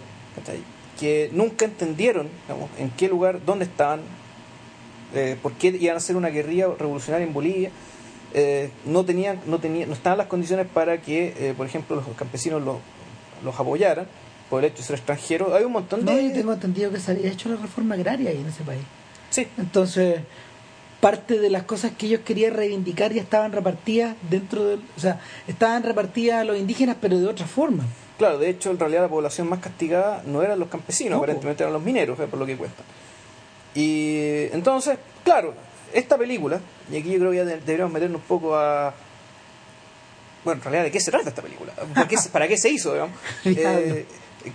que 0.98 1.28
nunca 1.32 1.64
entendieron, 1.64 2.28
digamos, 2.48 2.70
en 2.78 2.90
qué 2.90 3.08
lugar, 3.08 3.44
dónde 3.44 3.66
estaban, 3.66 4.00
eh, 5.14 5.36
por 5.40 5.52
qué 5.52 5.68
iban 5.68 5.94
a 5.94 5.98
hacer 5.98 6.16
una 6.16 6.28
guerrilla 6.28 6.68
revolucionaria 6.78 7.26
en 7.26 7.32
Bolivia. 7.32 7.70
Eh, 8.32 8.70
no 8.84 9.04
tenían, 9.04 9.40
no 9.46 9.58
tenían, 9.58 9.88
no 9.88 9.94
estaban 9.94 10.18
las 10.18 10.26
condiciones 10.26 10.66
para 10.66 11.00
que, 11.00 11.34
eh, 11.38 11.54
por 11.56 11.66
ejemplo, 11.66 11.96
los 11.96 12.04
campesinos 12.16 12.62
los, 12.62 12.78
los 13.44 13.58
apoyaran 13.58 14.06
por 14.50 14.64
el 14.64 14.70
hecho 14.70 14.78
de 14.78 14.84
ser 14.84 14.96
extranjeros. 14.96 15.52
Hay 15.52 15.64
un 15.64 15.72
montón 15.72 16.04
no 16.04 16.12
de. 16.12 16.28
yo 16.28 16.32
tengo 16.32 16.52
entendido 16.52 16.90
que 16.90 16.98
se 16.98 17.12
había 17.12 17.30
hecho 17.30 17.48
la 17.48 17.56
reforma 17.56 17.94
agraria 17.94 18.30
ahí 18.30 18.38
en 18.38 18.48
ese 18.48 18.62
país 18.62 18.82
Sí, 19.30 19.46
entonces 19.58 20.20
parte 21.00 21.38
de 21.38 21.50
las 21.50 21.64
cosas 21.64 21.92
que 21.92 22.06
ellos 22.06 22.20
querían 22.24 22.54
reivindicar 22.54 23.12
ya 23.12 23.20
estaban 23.20 23.52
repartidas 23.52 24.16
dentro 24.30 24.64
del 24.64 24.80
o 24.96 25.00
sea 25.00 25.20
estaban 25.46 25.82
repartidas 25.82 26.40
a 26.40 26.44
los 26.44 26.56
indígenas 26.56 26.96
pero 27.00 27.18
de 27.18 27.26
otra 27.26 27.46
forma 27.46 27.84
Claro, 28.18 28.38
de 28.38 28.48
hecho, 28.48 28.70
en 28.70 28.78
realidad 28.78 29.02
la 29.02 29.08
población 29.08 29.48
más 29.48 29.58
castigada 29.58 30.22
no 30.24 30.42
eran 30.42 30.58
los 30.58 30.68
campesinos, 30.68 31.12
No, 31.12 31.16
aparentemente 31.16 31.64
eran 31.64 31.72
los 31.72 31.82
mineros, 31.82 32.18
eh, 32.20 32.26
por 32.28 32.38
lo 32.38 32.46
que 32.46 32.56
cuentan. 32.56 32.84
Y 33.74 34.46
entonces, 34.52 34.98
claro, 35.24 35.54
esta 35.92 36.16
película, 36.16 36.60
y 36.90 36.96
aquí 36.96 37.10
yo 37.12 37.18
creo 37.18 37.30
que 37.32 37.36
ya 37.38 37.44
de- 37.44 37.60
deberíamos 37.60 37.92
meternos 37.92 38.20
un 38.20 38.26
poco 38.28 38.56
a. 38.56 38.94
Bueno, 40.44 40.58
en 40.58 40.64
realidad, 40.64 40.84
¿de 40.84 40.90
qué 40.90 41.00
se 41.00 41.10
trata 41.10 41.28
esta 41.30 41.42
película? 41.42 41.72
¿Por 41.72 42.06
qué 42.06 42.16
¿Para 42.30 42.46
qué 42.48 42.56
se 42.56 42.68
hizo, 42.68 42.92
digamos? 42.92 43.16
Eh, 43.44 44.04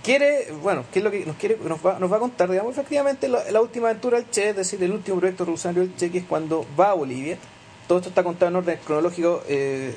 quiere, 0.04 0.52
bueno, 0.62 0.84
¿qué 0.92 1.00
es 1.00 1.04
lo 1.04 1.10
que 1.10 1.26
nos 1.26 1.34
quiere 1.36 1.56
nos 1.64 1.84
va, 1.84 1.98
nos 1.98 2.10
va 2.12 2.16
a 2.16 2.20
contar? 2.20 2.48
Digamos, 2.48 2.72
efectivamente, 2.78 3.26
la, 3.28 3.50
la 3.50 3.60
última 3.60 3.88
aventura 3.88 4.18
del 4.18 4.30
Che, 4.30 4.50
es 4.50 4.56
decir, 4.56 4.80
el 4.84 4.92
último 4.92 5.18
proyecto 5.18 5.44
revolucionario 5.44 5.82
del 5.82 5.96
Che, 5.96 6.10
que 6.12 6.18
es 6.18 6.24
cuando 6.24 6.64
va 6.78 6.90
a 6.90 6.94
Bolivia. 6.94 7.36
Todo 7.88 7.98
esto 7.98 8.08
está 8.10 8.22
contado 8.22 8.50
en 8.50 8.56
orden 8.56 8.78
cronológico 8.86 9.42
eh, 9.48 9.92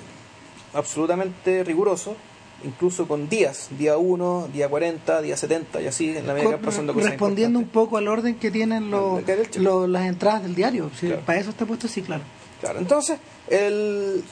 absolutamente 0.74 1.64
riguroso, 1.64 2.16
incluso 2.64 3.08
con 3.08 3.28
días, 3.30 3.70
día 3.78 3.98
1, 3.98 4.50
día 4.54 4.70
40, 4.70 5.22
día 5.22 5.36
70 5.38 5.82
y 5.82 5.88
así, 5.88 6.16
en 6.16 6.26
la 6.28 6.34
medida 6.34 6.52
que 6.58 6.58
pasando 6.66 6.94
cosas 6.94 7.10
respondiendo 7.12 7.60
un 7.60 7.68
poco 7.68 7.98
al 7.98 8.08
orden 8.08 8.36
que 8.36 8.52
tienen 8.52 8.90
los, 8.92 9.22
los- 9.58 9.90
las 9.90 10.06
entradas 10.08 10.44
del 10.44 10.56
diario 10.56 10.90
Sí, 11.00 11.08
Claro. 11.08 11.22
para 11.26 11.40
eso 11.40 11.50
está 11.50 11.66
puesto 11.66 11.88
sí 11.88 12.02
claro. 12.02 12.24
Claro, 12.62 12.80
entonces, 12.80 13.18
el, 13.50 14.24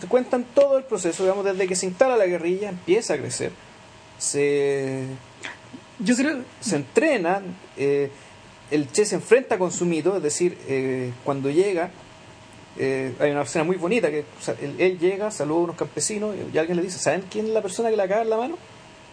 te 0.00 0.06
cuentan 0.06 0.44
todo 0.54 0.76
el 0.76 0.84
proceso, 0.84 1.22
digamos, 1.22 1.44
desde 1.46 1.66
que 1.66 1.74
se 1.74 1.86
instala 1.86 2.16
la 2.16 2.26
guerrilla, 2.26 2.68
empieza 2.68 3.14
a 3.14 3.16
crecer, 3.16 3.52
se, 4.18 5.04
yo 5.98 6.14
creo 6.16 6.40
se 6.60 6.76
entrena, 6.76 7.40
eh, 7.78 8.10
el 8.70 8.90
Che 8.92 9.04
se 9.06 9.14
enfrenta 9.16 9.58
con 9.58 9.72
su 9.72 9.86
mito, 9.86 10.16
es 10.16 10.22
decir, 10.22 10.58
eh, 10.68 11.12
cuando 11.24 11.48
llega, 11.50 11.90
eh, 12.82 13.14
hay 13.20 13.30
una 13.30 13.42
escena 13.42 13.62
muy 13.62 13.76
bonita, 13.76 14.10
que 14.10 14.20
o 14.20 14.42
sea, 14.42 14.54
él, 14.58 14.74
él 14.78 14.98
llega, 14.98 15.30
saluda 15.30 15.58
a 15.58 15.64
unos 15.64 15.76
campesinos 15.76 16.34
y 16.50 16.56
alguien 16.56 16.78
le 16.78 16.82
dice, 16.82 16.98
¿saben 16.98 17.24
quién 17.30 17.44
es 17.44 17.52
la 17.52 17.60
persona 17.60 17.90
que 17.90 17.96
le 17.96 18.02
acaba 18.02 18.20
dar 18.20 18.26
la 18.26 18.38
mano? 18.38 18.56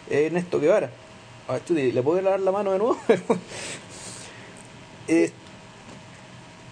Eh, 0.08 0.24
Ernesto 0.24 0.58
Guevara. 0.58 0.90
A 1.46 1.52
ver, 1.52 1.60
tú, 1.60 1.74
¿le 1.74 2.02
puedo 2.02 2.22
dar 2.22 2.40
la 2.40 2.50
mano 2.50 2.72
de 2.72 2.78
nuevo? 2.78 2.98
Eh, 5.10 5.32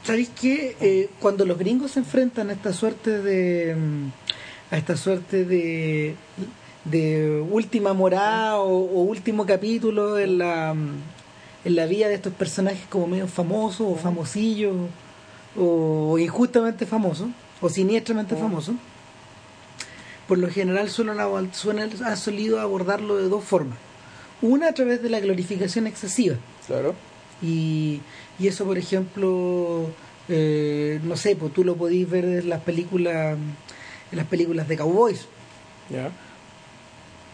¿Sabéis 0.05 0.29
qué? 0.39 0.77
Eh, 0.79 1.09
cuando 1.21 1.47
los 1.47 1.57
gringos 1.57 1.93
se 1.93 2.01
enfrentan 2.01 2.51
a 2.51 2.53
esta 2.53 2.75
suerte 2.75 3.23
de. 3.23 3.75
mm, 3.75 4.09
a 4.71 4.77
esta 4.77 4.95
suerte 4.95 5.47
de. 5.47 6.15
de 6.85 7.43
última 7.51 7.95
morada 7.95 8.59
o, 8.59 8.69
o 8.69 9.01
último 9.05 9.47
capítulo 9.47 10.19
en 10.19 10.37
la. 10.37 10.75
mm, 10.75 10.97
en 11.65 11.77
la 11.77 11.87
vida 11.87 12.09
de 12.09 12.15
estos 12.15 12.35
personajes 12.35 12.87
como 12.91 13.07
medio 13.07 13.27
famosos 13.27 13.87
o 13.91 13.97
famosillos 13.97 14.77
o 15.59 16.19
injustamente 16.19 16.87
famosos 16.87 17.29
o 17.61 17.69
siniestramente 17.69 18.37
famosos 18.37 18.77
por 20.29 20.39
lo 20.39 20.49
general 20.51 20.91
suelen, 20.91 21.19
suelen, 21.53 21.91
han 22.05 22.17
solido 22.17 22.61
abordarlo 22.61 23.17
de 23.17 23.29
dos 23.29 23.45
formas 23.45 23.79
una 24.43 24.69
a 24.69 24.73
través 24.73 25.03
de 25.03 25.09
la 25.09 25.21
glorificación 25.21 25.87
excesiva 25.87 26.37
claro. 26.67 26.95
y, 27.41 28.01
y 28.39 28.49
eso, 28.49 28.65
por 28.65 28.77
ejemplo, 28.77 29.89
eh, 30.29 31.01
no 31.05 31.17
sé, 31.17 31.37
pues 31.37 31.53
tú 31.53 31.65
lo 31.65 31.77
podéis 31.77 32.09
ver 32.09 32.25
en 32.25 32.49
las 32.49 32.61
películas, 32.63 33.37
en 34.11 34.17
las 34.17 34.27
películas 34.27 34.69
de 34.69 34.77
cowboys. 34.77 35.27
Ya. 35.91 36.11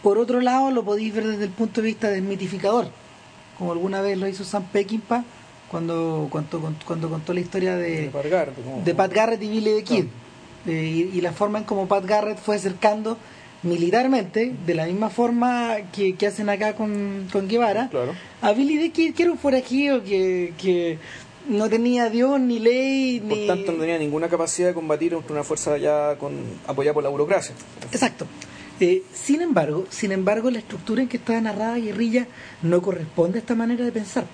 Por 0.01 0.17
otro 0.17 0.41
lado, 0.41 0.71
lo 0.71 0.83
podéis 0.83 1.13
ver 1.13 1.25
desde 1.25 1.45
el 1.45 1.49
punto 1.49 1.81
de 1.81 1.87
vista 1.87 2.09
desmitificador, 2.09 2.87
como 3.57 3.71
alguna 3.71 4.01
vez 4.01 4.17
lo 4.17 4.27
hizo 4.27 4.43
Sam 4.43 4.65
Peckinpah 4.71 5.23
cuando, 5.73 6.27
cuando, 6.29 6.71
cuando 6.85 7.09
contó 7.09 7.33
la 7.33 7.39
historia 7.39 7.75
de, 7.75 8.11
de 8.85 8.93
Pat 8.93 9.11
Garrett 9.11 9.41
y 9.41 9.47
Billy 9.47 9.71
the 9.77 9.83
Kid. 9.83 10.05
Eh, 10.67 11.09
y, 11.11 11.17
y, 11.17 11.21
la 11.21 11.31
forma 11.33 11.57
en 11.57 11.63
como 11.65 11.87
Pat 11.87 12.05
Garrett 12.05 12.37
fue 12.37 12.57
acercando 12.57 13.17
militarmente, 13.63 14.53
de 14.67 14.73
la 14.75 14.85
misma 14.85 15.09
forma 15.09 15.77
que, 15.91 16.13
que 16.15 16.27
hacen 16.27 16.47
acá 16.49 16.75
con, 16.75 17.27
con 17.31 17.47
Guevara, 17.47 17.87
Claro. 17.89 18.13
a 18.41 18.51
Billy 18.51 18.77
de 18.77 18.91
que, 18.91 19.13
que 19.15 19.23
era 19.23 19.31
un 19.31 19.39
forajido 19.39 20.03
que, 20.03 20.53
que 20.61 20.99
no 21.49 21.67
tenía 21.69 22.11
Dios 22.11 22.39
ni 22.39 22.59
ley 22.59 23.19
Por 23.19 23.35
ni... 23.35 23.47
tanto, 23.47 23.71
no 23.71 23.79
tenía 23.79 23.97
ninguna 23.97 24.29
capacidad 24.29 24.67
de 24.67 24.73
combatir 24.75 25.13
contra 25.13 25.33
una 25.33 25.43
fuerza 25.43 25.75
ya 25.79 26.15
con, 26.19 26.33
apoyada 26.67 26.93
por 26.93 27.03
la 27.03 27.09
burocracia. 27.09 27.55
Exacto. 27.91 28.27
Eh, 28.79 29.01
sin 29.11 29.41
embargo, 29.41 29.85
sin 29.89 30.11
embargo, 30.11 30.51
la 30.51 30.59
estructura 30.59 31.01
en 31.01 31.07
que 31.07 31.17
está 31.17 31.41
narrada 31.41 31.77
Guerrilla 31.77 32.27
no 32.61 32.79
corresponde 32.81 33.39
a 33.39 33.41
esta 33.41 33.55
manera 33.55 33.83
de 33.83 33.91
pensar. 33.91 34.25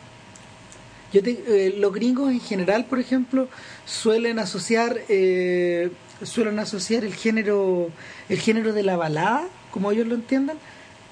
Yo 1.13 1.24
te- 1.24 1.43
eh, 1.48 1.74
los 1.78 1.91
gringos 1.93 2.32
en 2.32 2.39
general, 2.39 2.86
por 2.86 3.00
ejemplo, 3.00 3.48
suelen 3.86 4.38
asociar 4.39 5.00
eh, 5.10 5.89
suelen 6.24 6.60
asociar 6.60 7.04
el 7.06 7.13
género 7.15 7.89
el 8.30 8.39
género 8.39 8.74
de 8.74 8.84
la 8.84 8.98
balada, 8.98 9.48
como 9.72 9.91
ellos 9.91 10.06
lo 10.08 10.15
entiendan, 10.15 10.58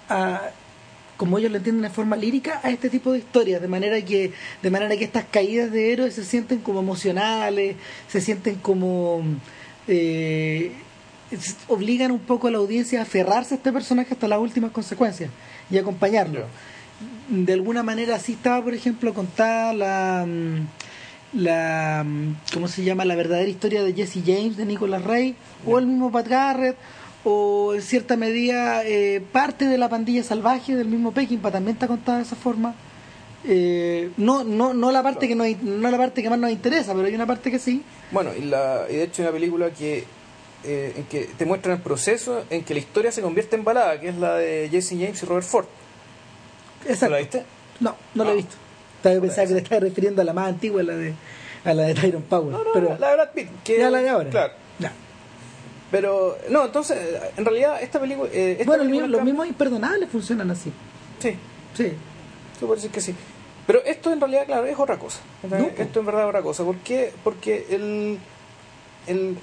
a, 0.10 0.42
como 1.16 1.40
ellos 1.40 1.50
lo 1.52 1.58
entienden 1.58 1.82
de 1.84 1.90
forma 1.90 2.16
lírica 2.16 2.60
a 2.64 2.70
este 2.70 2.90
tipo 2.90 3.12
de 3.12 3.20
historias, 3.20 3.60
de 3.62 3.68
manera 3.68 4.00
que 4.04 4.34
de 4.62 4.70
manera 4.70 4.96
que 4.98 5.06
estas 5.06 5.26
caídas 5.32 5.72
de 5.72 5.94
héroes 5.94 6.14
se 6.14 6.24
sienten 6.26 6.60
como 6.60 6.80
emocionales, 6.82 7.76
se 8.08 8.22
sienten 8.22 8.56
como 8.56 9.22
eh, 9.88 10.74
obligan 11.68 12.12
un 12.12 12.20
poco 12.20 12.48
a 12.48 12.52
la 12.52 12.58
audiencia 12.60 13.00
a 13.00 13.04
aferrarse 13.04 13.56
a 13.56 13.58
este 13.58 13.72
personaje 13.74 14.14
hasta 14.14 14.28
las 14.28 14.40
últimas 14.40 14.72
consecuencias 14.72 15.30
y 15.72 15.78
acompañarlo. 15.78 16.46
De 17.30 17.54
alguna 17.54 17.84
manera 17.84 18.16
así 18.16 18.34
estaba, 18.34 18.64
por 18.64 18.74
ejemplo, 18.74 19.14
contada 19.14 19.74
la 19.74 20.26
mm, 20.26 20.68
la 21.34 22.04
mm, 22.06 22.36
¿cómo 22.54 22.68
se 22.68 22.84
llama? 22.84 23.06
la 23.06 23.16
verdadera 23.16 23.50
historia 23.50 23.84
de 23.84 23.94
Jesse 23.94 24.24
James 24.26 24.58
de 24.58 24.66
Nicholas 24.66 25.04
Ray 25.04 25.36
o 25.66 25.78
el 25.78 25.86
mismo 25.86 26.12
Pat 26.12 26.28
Garrett 26.28 26.78
o 27.24 27.74
en 27.76 27.82
cierta 27.82 28.16
medida 28.16 28.86
eh, 28.86 29.22
parte 29.32 29.66
de 29.66 29.78
la 29.78 29.90
pandilla 29.90 30.24
salvaje 30.24 30.76
del 30.76 30.88
mismo 30.88 31.12
Peckinpah 31.12 31.52
también 31.52 31.76
está 31.76 31.88
contada 31.88 32.20
de 32.20 32.24
esa 32.24 32.36
forma 32.36 32.76
Eh, 33.50 34.10
no 34.18 34.44
no 34.44 34.74
no 34.74 34.92
la 34.92 35.04
parte 35.04 35.28
que 35.28 35.36
nos, 35.36 35.48
no 35.62 35.90
la 35.90 35.98
parte 35.98 36.24
que 36.24 36.30
más 36.30 36.40
nos 36.40 36.52
interesa 36.52 36.94
pero 36.94 37.06
hay 37.08 37.14
una 37.16 37.28
parte 37.28 37.52
que 37.52 37.60
sí 37.60 37.84
Bueno, 38.12 38.32
y, 38.36 38.42
la, 38.42 38.86
y 38.90 38.96
de 38.96 39.04
hecho 39.04 39.22
hay 39.22 39.28
una 39.28 39.34
película 39.38 39.70
que, 39.70 40.04
eh, 40.66 40.94
en 40.98 41.04
que 41.06 41.30
te 41.38 41.46
muestra 41.46 41.74
el 41.74 41.80
proceso 41.82 42.44
en 42.50 42.64
que 42.64 42.74
la 42.74 42.80
historia 42.80 43.12
se 43.12 43.22
convierte 43.22 43.56
en 43.56 43.64
balada, 43.64 44.00
que 44.02 44.10
es 44.10 44.18
la 44.18 44.36
de 44.36 44.68
Jesse 44.72 44.96
James 45.00 45.22
y 45.22 45.26
Robert 45.26 45.46
Ford. 45.46 45.68
Exacto. 46.86 47.10
¿La 47.14 47.18
viste? 47.20 47.44
No, 47.80 47.96
no 48.16 48.24
la 48.24 48.30
he 48.32 48.34
Ah. 48.34 48.36
visto. 48.38 48.56
Estaba 48.98 49.22
pensaba 49.22 49.48
que 49.48 49.54
te 49.54 49.60
estaba 49.60 49.80
refiriendo 49.82 50.22
a 50.22 50.26
la 50.26 50.34
más 50.34 50.50
antigua, 50.50 50.82
a 50.82 50.84
la 50.84 50.96
de, 50.96 51.14
a 51.64 51.74
la 51.74 51.84
de 51.84 51.94
Tyron 51.94 52.24
Powell. 52.24 52.52
No, 52.52 52.64
no, 52.64 52.72
pero, 52.74 52.90
la, 52.90 53.00
la 53.00 53.10
de 53.10 53.16
Brad 53.16 53.30
Pitt. 53.32 53.50
Que, 53.64 53.78
ya 53.78 53.90
la 53.90 54.00
de 54.02 54.10
ahora. 54.10 54.30
Claro. 54.30 54.54
Ya. 54.80 54.92
Pero, 55.92 56.38
no, 56.50 56.66
entonces, 56.66 56.98
en 57.38 57.46
realidad, 57.46 57.82
esta 57.82 58.00
película. 58.00 58.30
eh, 58.34 58.54
esta 58.60 58.66
Bueno, 58.66 58.84
película 58.84 59.08
los 59.08 59.24
mismos 59.24 59.48
imperdonables 59.48 60.10
funcionan 60.10 60.52
así. 60.52 60.72
Sí, 61.20 61.36
Sí. 61.76 61.94
que 62.92 63.02
sí. 63.02 63.16
Pero 63.68 63.84
esto 63.86 64.12
en 64.12 64.20
realidad, 64.20 64.46
claro, 64.46 64.66
es 64.66 64.78
otra 64.80 64.98
cosa. 64.98 65.20
No, 65.50 65.58
esto 65.78 66.00
en 66.00 66.06
verdad 66.06 66.24
es 66.24 66.28
otra 66.30 66.42
cosa. 66.42 66.64
¿Por 66.64 66.78
qué? 66.78 67.14
Porque 67.24 67.68
el, 67.70 68.18
el, 69.08 69.38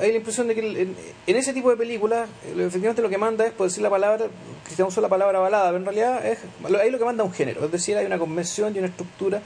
hay 0.00 0.10
la 0.10 0.18
impresión 0.18 0.48
de 0.48 0.54
que 0.54 0.60
en, 0.60 0.96
en 1.26 1.36
ese 1.36 1.52
tipo 1.52 1.70
de 1.70 1.76
películas, 1.76 2.28
eh, 2.44 2.54
efectivamente 2.58 3.02
lo 3.02 3.08
que 3.08 3.18
manda 3.18 3.46
es, 3.46 3.52
por 3.52 3.66
decir 3.66 3.82
la 3.82 3.90
palabra, 3.90 4.26
Cristian 4.64 4.88
usó 4.88 5.00
la 5.00 5.08
palabra 5.08 5.38
balada, 5.38 5.66
pero 5.66 5.78
en 5.78 5.84
realidad 5.84 6.26
es, 6.26 6.38
ahí 6.80 6.90
lo 6.90 6.98
que 6.98 7.04
manda 7.04 7.24
un 7.24 7.32
género. 7.32 7.64
Es 7.64 7.72
decir, 7.72 7.96
hay 7.96 8.06
una 8.06 8.18
convención 8.18 8.74
y 8.74 8.78
una 8.78 8.88
estructura 8.88 9.42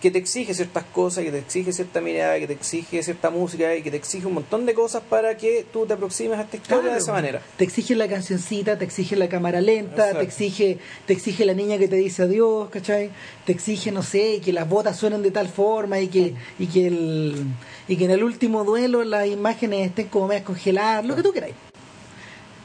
que 0.00 0.10
te 0.10 0.18
exige 0.18 0.52
ciertas 0.52 0.84
cosas, 0.84 1.24
que 1.24 1.30
te 1.30 1.38
exige 1.38 1.72
cierta 1.72 2.00
mirada, 2.00 2.38
que 2.38 2.46
te 2.46 2.52
exige 2.52 3.02
cierta 3.02 3.30
música 3.30 3.74
y 3.74 3.82
que 3.82 3.90
te 3.90 3.96
exige 3.96 4.26
un 4.26 4.34
montón 4.34 4.66
de 4.66 4.74
cosas 4.74 5.02
para 5.08 5.36
que 5.38 5.64
tú 5.72 5.86
te 5.86 5.94
aproximes 5.94 6.38
a 6.38 6.42
esta 6.42 6.56
historia 6.58 6.92
de 6.92 6.98
esa 6.98 7.12
manera. 7.12 7.40
Te 7.56 7.64
exige 7.64 7.94
la 7.94 8.06
cancioncita, 8.06 8.76
te 8.76 8.84
exige 8.84 9.16
la 9.16 9.28
cámara 9.28 9.60
lenta, 9.62 10.08
Exacto. 10.08 10.18
te 10.18 10.24
exige, 10.24 10.78
te 11.06 11.12
exige 11.14 11.46
la 11.46 11.54
niña 11.54 11.78
que 11.78 11.88
te 11.88 11.96
dice 11.96 12.24
adiós, 12.24 12.68
¿cachai? 12.68 13.10
Te 13.46 13.52
exige, 13.52 13.90
no 13.90 14.02
sé, 14.02 14.40
que 14.44 14.52
las 14.52 14.68
botas 14.68 14.98
suenen 14.98 15.22
de 15.22 15.30
tal 15.30 15.48
forma 15.48 15.98
y 15.98 16.08
que, 16.08 16.34
y 16.58 16.66
que 16.66 16.86
el, 16.88 17.44
y 17.88 17.96
que 17.96 18.04
en 18.04 18.10
el 18.10 18.22
último 18.22 18.64
duelo 18.64 19.02
las 19.02 19.26
imágenes 19.26 19.86
estén 19.88 20.08
como 20.08 20.28
medias 20.28 20.44
congeladas, 20.44 21.06
lo 21.06 21.16
que 21.16 21.22
tú 21.22 21.32
queráis. 21.32 21.54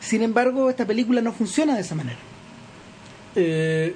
Sin 0.02 0.22
embargo, 0.22 0.70
esta 0.70 0.86
película 0.86 1.22
no 1.22 1.32
funciona 1.32 1.76
de 1.76 1.82
esa 1.82 1.96
manera. 1.96 2.18
Eh, 3.36 3.96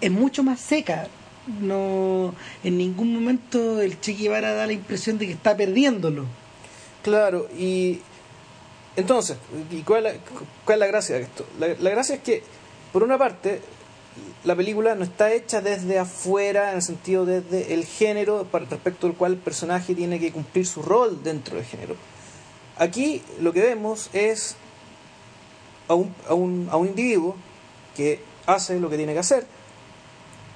es 0.00 0.10
mucho 0.10 0.44
más 0.44 0.60
seca. 0.60 1.08
No, 1.48 2.34
en 2.62 2.76
ningún 2.76 3.14
momento 3.14 3.80
el 3.80 3.98
Che 4.00 4.12
Guevara 4.12 4.52
da 4.52 4.66
la 4.66 4.74
impresión 4.74 5.16
de 5.16 5.26
que 5.26 5.32
está 5.32 5.56
perdiéndolo. 5.56 6.26
Claro, 7.02 7.48
y 7.58 8.00
entonces, 8.96 9.38
¿y 9.70 9.80
cuál, 9.80 10.06
es 10.06 10.14
la, 10.14 10.20
cuál 10.66 10.76
es 10.76 10.80
la 10.80 10.86
gracia 10.86 11.16
de 11.16 11.22
esto? 11.22 11.46
La, 11.58 11.68
la 11.68 11.90
gracia 11.90 12.16
es 12.16 12.22
que, 12.22 12.42
por 12.92 13.02
una 13.02 13.16
parte, 13.16 13.62
la 14.44 14.54
película 14.54 14.94
no 14.94 15.04
está 15.04 15.32
hecha 15.32 15.62
desde 15.62 15.98
afuera, 15.98 16.70
en 16.70 16.76
el 16.76 16.82
sentido 16.82 17.24
desde 17.24 17.72
el 17.72 17.86
género 17.86 18.44
para, 18.44 18.66
respecto 18.66 19.06
al 19.06 19.14
cual 19.14 19.32
el 19.32 19.38
personaje 19.38 19.94
tiene 19.94 20.20
que 20.20 20.32
cumplir 20.32 20.66
su 20.66 20.82
rol 20.82 21.22
dentro 21.22 21.56
del 21.56 21.64
género. 21.64 21.96
Aquí 22.76 23.22
lo 23.40 23.54
que 23.54 23.62
vemos 23.62 24.10
es 24.12 24.54
a 25.88 25.94
un, 25.94 26.14
a 26.28 26.34
un, 26.34 26.68
a 26.70 26.76
un 26.76 26.88
individuo 26.88 27.36
que 27.96 28.20
hace 28.46 28.78
lo 28.78 28.90
que 28.90 28.98
tiene 28.98 29.14
que 29.14 29.20
hacer 29.20 29.57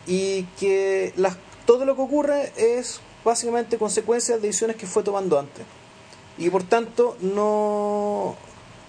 y 0.07 0.43
que 0.59 1.13
las, 1.17 1.37
todo 1.67 1.85
lo 1.85 1.95
que 1.97 2.03
ocurre 2.03 2.53
es 2.57 3.01
básicamente 3.25 3.79
consecuencia 3.79 4.37
de 4.37 4.43
decisiones 4.43 4.77
que 4.77 4.87
fue 4.87 5.03
tomando 5.03 5.39
antes. 5.39 5.65
Y 6.39 6.45
que 6.45 6.51
por 6.51 6.63
tanto 6.65 7.17
no 7.21 8.37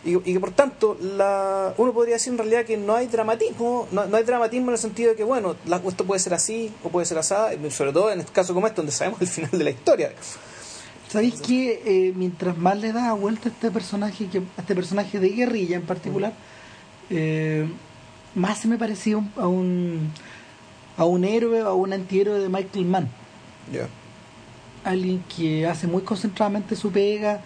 y, 0.05 0.15
y 0.17 0.33
que 0.33 0.39
por 0.39 0.51
tanto 0.51 0.97
la, 1.01 1.73
uno 1.77 1.93
podría 1.93 2.15
decir 2.15 2.31
en 2.33 2.37
realidad 2.39 2.65
que 2.65 2.75
no 2.77 2.95
hay 2.95 3.07
dramatismo 3.07 3.87
no, 3.91 4.05
no 4.05 4.17
hay 4.17 4.23
dramatismo 4.23 4.67
en 4.67 4.73
el 4.73 4.79
sentido 4.79 5.11
de 5.11 5.15
que 5.15 5.23
bueno 5.23 5.55
la- 5.65 5.81
esto 5.87 6.03
puede 6.05 6.19
ser 6.19 6.33
así 6.33 6.71
o 6.83 6.89
puede 6.89 7.05
ser 7.05 7.17
así 7.19 7.33
sobre 7.69 7.93
todo 7.93 8.11
en 8.11 8.19
este 8.19 8.31
caso 8.33 8.53
como 8.53 8.67
este 8.67 8.77
donde 8.77 8.91
sabemos 8.91 9.21
el 9.21 9.27
final 9.27 9.51
de 9.51 9.63
la 9.63 9.69
historia. 9.69 10.11
¿Sabéis 11.09 11.39
que 11.41 11.81
eh, 11.85 12.13
mientras 12.15 12.57
más 12.57 12.77
le 12.79 12.91
da 12.91 13.13
vuelta 13.13 13.47
a 13.49 13.51
este 13.51 13.69
personaje, 13.71 14.25
que, 14.27 14.39
a 14.39 14.61
este 14.61 14.73
personaje 14.73 15.19
de 15.19 15.29
guerrilla 15.29 15.75
en 15.75 15.83
particular, 15.83 16.33
eh, 17.11 17.67
más 18.35 18.57
se 18.59 18.67
me 18.67 18.77
parecía 18.79 19.17
un- 19.17 19.31
a 19.37 19.47
un 19.47 20.11
a 20.97 21.05
un 21.05 21.23
héroe 21.25 21.63
o 21.63 21.67
a 21.69 21.73
un 21.73 21.93
antihéroe 21.93 22.39
de 22.39 22.49
Michael 22.49 22.85
Mann. 22.85 23.07
Alguien 24.83 25.23
que 25.35 25.65
hace 25.65 25.87
muy 25.87 26.01
concentradamente 26.01 26.75
su 26.75 26.91
pega, 26.91 27.39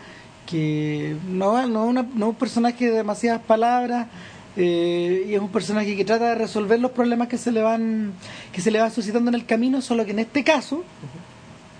que 0.45 1.15
no, 1.29 1.67
no, 1.67 1.85
una- 1.85 2.07
no 2.15 2.29
un 2.29 2.35
personaje 2.35 2.85
de 2.89 2.97
demasiadas 2.97 3.41
palabras, 3.41 4.07
eh, 4.55 5.25
y 5.29 5.35
es 5.35 5.39
un 5.39 5.49
personaje 5.49 5.95
que 5.95 6.03
trata 6.03 6.29
de 6.29 6.35
resolver 6.35 6.79
los 6.79 6.91
problemas 6.91 7.27
que 7.27 7.37
se 7.37 7.51
le 7.51 7.61
van 7.61 8.13
que 8.51 8.59
se 8.59 8.71
le 8.71 8.79
van 8.79 8.91
suscitando 8.91 9.29
en 9.29 9.35
el 9.35 9.45
camino, 9.45 9.81
solo 9.81 10.03
que 10.03 10.11
en 10.11 10.19
este 10.19 10.43
caso 10.43 10.83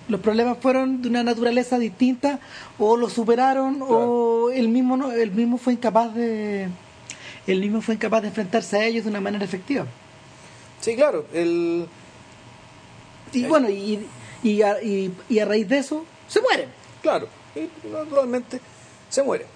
los 0.08 0.20
problemas 0.20 0.58
fueron 0.60 1.02
de 1.02 1.08
una 1.08 1.24
naturaleza 1.24 1.78
distinta 1.80 2.38
o 2.78 2.96
lo 2.96 3.10
superaron 3.10 3.78
o 3.82 4.50
el 4.54 4.68
mismo 4.68 4.96
no, 4.96 5.10
el 5.10 5.32
mismo 5.32 5.58
fue 5.58 5.72
incapaz 5.72 6.14
de 6.14 6.68
el 7.48 7.60
mismo 7.60 7.80
fue 7.80 7.94
incapaz 7.96 8.22
de 8.22 8.28
enfrentarse 8.28 8.76
a 8.78 8.84
ellos 8.86 9.04
de 9.04 9.10
una 9.10 9.20
manera 9.20 9.44
efectiva 9.44 9.86
sí 10.80 10.96
claro 10.96 11.26
el 11.32 11.86
y 13.32 13.44
bueno 13.44 13.68
y, 13.68 14.06
y, 14.42 14.62
a, 14.62 14.82
y, 14.82 15.12
y 15.28 15.38
a 15.38 15.44
raíz 15.44 15.68
de 15.68 15.78
eso 15.78 16.04
se 16.28 16.40
mueren 16.40 16.78
Claro, 17.02 17.28
y 17.54 17.68
naturalmente 17.88 18.60
se 19.08 19.22
muere. 19.22 19.46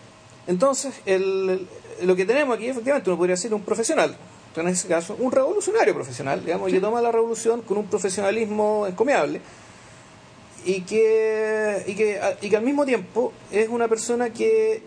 Entonces, 0.47 0.95
el, 1.07 1.67
lo 2.03 2.17
que 2.17 2.25
tenemos 2.25 2.57
aquí, 2.57 2.69
efectivamente, 2.69 3.11
uno 3.11 3.17
podría 3.17 3.35
decir 3.35 3.53
un 3.53 3.63
profesional, 3.63 4.17
en 4.55 4.69
ese 4.69 4.89
caso, 4.89 5.17
un 5.19 5.33
revolucionario 5.33 5.95
profesional, 5.95 6.45
digamos, 6.45 6.71
que 6.71 6.81
toma 6.81 7.01
la 7.01 7.11
revolución 7.11 7.63
con 7.63 7.79
un 7.79 7.87
profesionalismo 7.87 8.87
encomiable 8.87 9.41
y 10.65 10.83
que, 10.83 11.85
y 11.87 11.95
que, 11.95 12.21
y 12.43 12.51
que 12.51 12.57
al 12.57 12.63
mismo 12.63 12.85
tiempo 12.85 13.33
es 13.51 13.69
una 13.69 13.89
persona 13.89 14.31
que. 14.31 14.83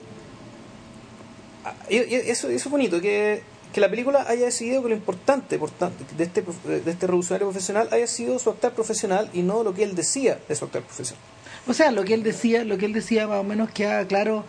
y 1.89 1.97
eso, 1.97 2.47
eso 2.47 2.67
es 2.67 2.69
bonito, 2.69 3.01
que, 3.01 3.41
que 3.75 3.81
la 3.81 3.89
película 3.89 4.25
haya 4.29 4.45
decidido 4.45 4.81
que 4.83 4.87
lo 4.89 4.95
importante 4.95 5.57
de, 6.17 6.23
este, 6.23 6.41
de 6.41 6.91
este 6.91 7.07
revolucionario 7.07 7.47
profesional 7.47 7.89
haya 7.91 8.07
sido 8.07 8.39
su 8.39 8.49
actuar 8.49 8.71
profesional 8.73 9.29
y 9.33 9.41
no 9.41 9.63
lo 9.63 9.73
que 9.73 9.83
él 9.83 9.95
decía 9.95 10.39
de 10.47 10.55
su 10.55 10.63
actuar 10.63 10.83
profesional. 10.85 11.21
o 11.67 11.73
sea 11.73 11.91
lo 11.91 12.05
que 12.05 12.13
él 12.13 12.23
decía 12.23 12.63
lo 12.63 12.77
que 12.77 12.85
él 12.85 12.93
decía 12.93 13.27
más 13.27 13.39
o 13.39 13.43
menos 13.43 13.69
queda 13.71 14.05
claro 14.07 14.45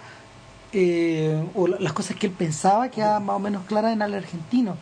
eh, 0.72 1.42
o 1.54 1.66
la- 1.66 1.78
las 1.80 1.92
cosas 1.92 2.16
que 2.16 2.26
él 2.28 2.32
pensaba 2.32 2.88
quedaban 2.90 3.24
más 3.26 3.36
o 3.36 3.38
menos 3.40 3.64
claras 3.66 3.92
en 3.92 4.02
el 4.02 4.14
argentino 4.14 4.76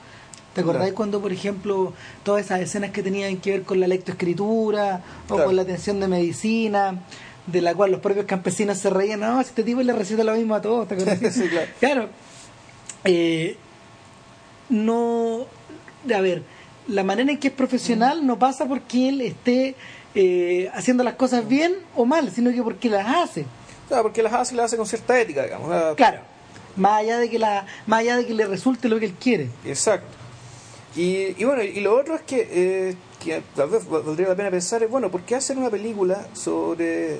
¿Te 0.54 0.60
acordáis 0.60 0.84
Claro. 0.90 0.94
cuando, 0.96 1.20
por 1.20 1.32
ejemplo, 1.32 1.92
todas 2.22 2.44
esas 2.44 2.60
escenas 2.60 2.92
que 2.92 3.02
tenían 3.02 3.38
que 3.38 3.50
ver 3.50 3.62
con 3.64 3.80
la 3.80 3.88
lectoescritura 3.88 5.02
o 5.24 5.34
Claro. 5.34 5.46
con 5.46 5.56
la 5.56 5.62
atención 5.62 5.98
de 5.98 6.06
medicina, 6.06 7.00
de 7.48 7.60
la 7.60 7.74
cual 7.74 7.90
los 7.90 8.00
propios 8.00 8.24
campesinos 8.26 8.78
se 8.78 8.88
reían, 8.88 9.18
no, 9.18 9.40
este 9.40 9.64
tipo 9.64 9.82
le 9.82 9.92
receta 9.92 10.22
lo 10.22 10.32
mismo 10.36 10.54
a 10.54 10.62
todos, 10.62 10.86
¿te 10.86 10.94
acuerdas? 10.94 11.18
Sí, 11.34 11.48
claro. 11.48 11.68
Claro. 11.80 12.08
Eh, 13.04 13.56
no. 14.68 15.46
A 16.14 16.20
ver, 16.20 16.42
la 16.88 17.04
manera 17.04 17.30
en 17.32 17.38
que 17.38 17.48
es 17.48 17.54
profesional 17.54 18.26
no 18.26 18.38
pasa 18.38 18.66
porque 18.66 19.08
él 19.08 19.20
esté 19.20 19.74
eh, 20.14 20.70
haciendo 20.74 21.02
las 21.02 21.14
cosas 21.14 21.48
bien 21.48 21.74
o 21.96 22.04
mal, 22.04 22.30
sino 22.30 22.52
que 22.52 22.62
porque 22.62 22.90
las 22.90 23.06
hace. 23.06 23.46
O 23.86 23.88
sea, 23.88 24.02
porque 24.02 24.22
las 24.22 24.32
hace 24.32 24.54
y 24.54 24.56
las 24.56 24.66
hace 24.66 24.76
con 24.76 24.86
cierta 24.86 25.18
ética, 25.18 25.44
digamos. 25.44 25.96
Claro. 25.96 26.20
Más 26.76 27.00
allá 27.00 27.18
de 27.18 27.30
que 27.30 27.38
la, 27.38 27.66
más 27.86 28.00
allá 28.00 28.16
de 28.16 28.26
que 28.26 28.34
le 28.34 28.46
resulte 28.46 28.88
lo 28.88 28.98
que 28.98 29.06
él 29.06 29.14
quiere. 29.14 29.48
Exacto. 29.64 30.06
Y, 30.96 31.40
y 31.40 31.44
bueno, 31.44 31.62
y 31.62 31.80
lo 31.80 31.98
otro 31.98 32.14
es 32.14 32.22
que, 32.22 32.48
eh, 32.50 32.96
que 33.22 33.42
tal 33.56 33.70
vez 33.70 33.88
valdría 33.88 34.28
la 34.28 34.36
pena 34.36 34.50
pensar 34.50 34.82
es, 34.82 34.90
bueno, 34.90 35.10
¿por 35.10 35.22
qué 35.22 35.34
hacer 35.34 35.56
una 35.56 35.70
película 35.70 36.26
sobre... 36.34 37.18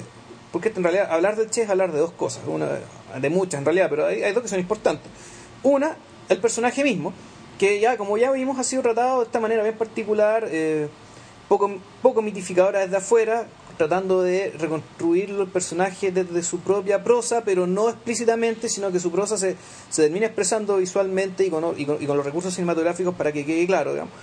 Porque 0.53 0.73
en 0.75 0.85
realidad 0.85 1.11
hablar 1.11 1.35
del 1.35 1.51
Che 1.51 1.63
es 1.63 1.71
hablar 1.71 1.91
de 1.91 1.99
dos 1.99 2.13
cosas, 2.13 2.45
una 2.47 2.69
de 3.21 3.31
muchas 3.31 3.59
en 3.59 3.65
realidad, 3.65 3.89
pero 3.91 4.07
hay, 4.07 4.23
hay 4.23 4.33
dos 4.33 4.43
que 4.45 4.49
son 4.49 4.61
importantes. 4.61 5.11
Una, 5.65 5.97
el 6.29 6.39
personaje 6.39 6.85
mismo, 6.85 7.13
que 7.59 7.81
ya, 7.81 7.97
como 7.97 8.19
ya 8.19 8.31
vimos, 8.33 8.59
ha 8.59 8.65
sido 8.65 8.83
tratado 8.83 9.21
de 9.21 9.27
esta 9.27 9.41
manera 9.41 9.63
bien 9.63 9.77
particular, 9.77 10.47
eh, 10.51 10.89
poco, 11.49 11.71
poco 12.03 12.23
mitificadora 12.23 12.81
desde 12.81 12.97
afuera, 12.97 13.47
tratando 13.77 14.23
de 14.23 14.53
reconstruirlo 14.59 15.43
el 15.43 15.49
personaje 15.49 16.13
desde 16.13 16.43
su 16.43 16.61
propia 16.61 17.03
prosa, 17.03 17.43
pero 17.45 17.67
no 17.67 17.89
explícitamente, 17.89 18.69
sino 18.69 18.93
que 18.93 19.01
su 19.01 19.11
prosa 19.11 19.37
se, 19.37 19.57
se 19.91 20.03
termina 20.03 20.27
expresando 20.27 20.77
visualmente 20.77 21.45
y 21.45 21.51
con, 21.51 21.79
y, 21.79 21.85
con, 21.85 22.03
y 22.03 22.07
con 22.07 22.17
los 22.17 22.25
recursos 22.25 22.55
cinematográficos 22.55 23.15
para 23.15 23.33
que 23.33 23.45
quede 23.45 23.67
claro, 23.67 23.93
digamos. 23.93 24.15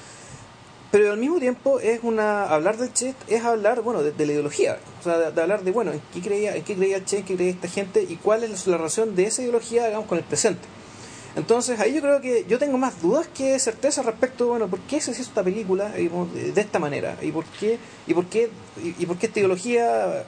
Pero 0.91 1.11
al 1.11 1.17
mismo 1.17 1.39
tiempo 1.39 1.79
es 1.79 2.01
una 2.03 2.43
hablar 2.43 2.75
del 2.77 2.91
Che 2.91 3.15
es 3.29 3.43
hablar, 3.45 3.81
bueno, 3.81 4.03
de, 4.03 4.25
la 4.25 4.31
ideología, 4.33 4.77
o 4.99 5.03
sea, 5.03 5.31
de, 5.31 5.41
hablar 5.41 5.63
de, 5.63 5.71
bueno, 5.71 5.93
en 5.93 6.01
qué 6.13 6.19
creía, 6.19 6.55
en 6.57 6.63
qué 6.63 6.75
creía 6.75 7.05
Che, 7.05 7.19
en 7.19 7.23
qué 7.23 7.35
creía 7.35 7.51
esta 7.51 7.69
gente 7.69 8.05
y 8.07 8.17
cuál 8.17 8.43
es 8.43 8.67
la 8.67 8.75
relación 8.75 9.15
de 9.15 9.23
esa 9.23 9.41
ideología, 9.41 9.85
digamos, 9.85 10.07
con 10.07 10.17
el 10.17 10.25
presente. 10.25 10.67
Entonces 11.35 11.79
ahí 11.79 11.93
yo 11.93 12.01
creo 12.01 12.19
que 12.19 12.45
yo 12.47 12.59
tengo 12.59 12.77
más 12.77 13.01
dudas 13.01 13.27
que 13.27 13.57
certeza 13.59 14.03
respecto, 14.03 14.47
bueno, 14.47 14.67
¿por 14.67 14.79
qué 14.81 14.99
se 14.99 15.11
hizo 15.11 15.21
esta 15.21 15.43
película 15.43 15.91
digamos, 15.93 16.33
de 16.33 16.59
esta 16.59 16.79
manera? 16.79 17.17
¿Y 17.21 17.31
por 17.31 17.45
qué, 17.45 17.79
y 18.05 18.13
por 18.13 18.25
qué, 18.25 18.49
y, 18.83 19.05
por 19.05 19.17
qué 19.17 19.27
esta 19.27 19.39
ideología? 19.39 20.25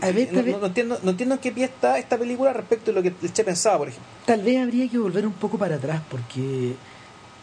A 0.00 0.10
ver, 0.10 0.32
no, 0.32 0.66
entiendo, 0.66 0.98
no 1.02 1.10
entiendo 1.10 1.34
en 1.34 1.40
qué 1.40 1.52
pie 1.52 1.66
está 1.66 1.98
esta 1.98 2.16
película 2.16 2.52
respecto 2.52 2.92
de 2.92 2.94
lo 2.94 3.02
que 3.02 3.14
el 3.22 3.32
Che 3.32 3.44
pensaba, 3.44 3.78
por 3.78 3.88
ejemplo. 3.88 4.08
Tal 4.24 4.42
vez 4.42 4.60
habría 4.60 4.88
que 4.88 4.98
volver 4.98 5.26
un 5.26 5.34
poco 5.34 5.58
para 5.58 5.76
atrás 5.76 6.00
porque 6.10 6.74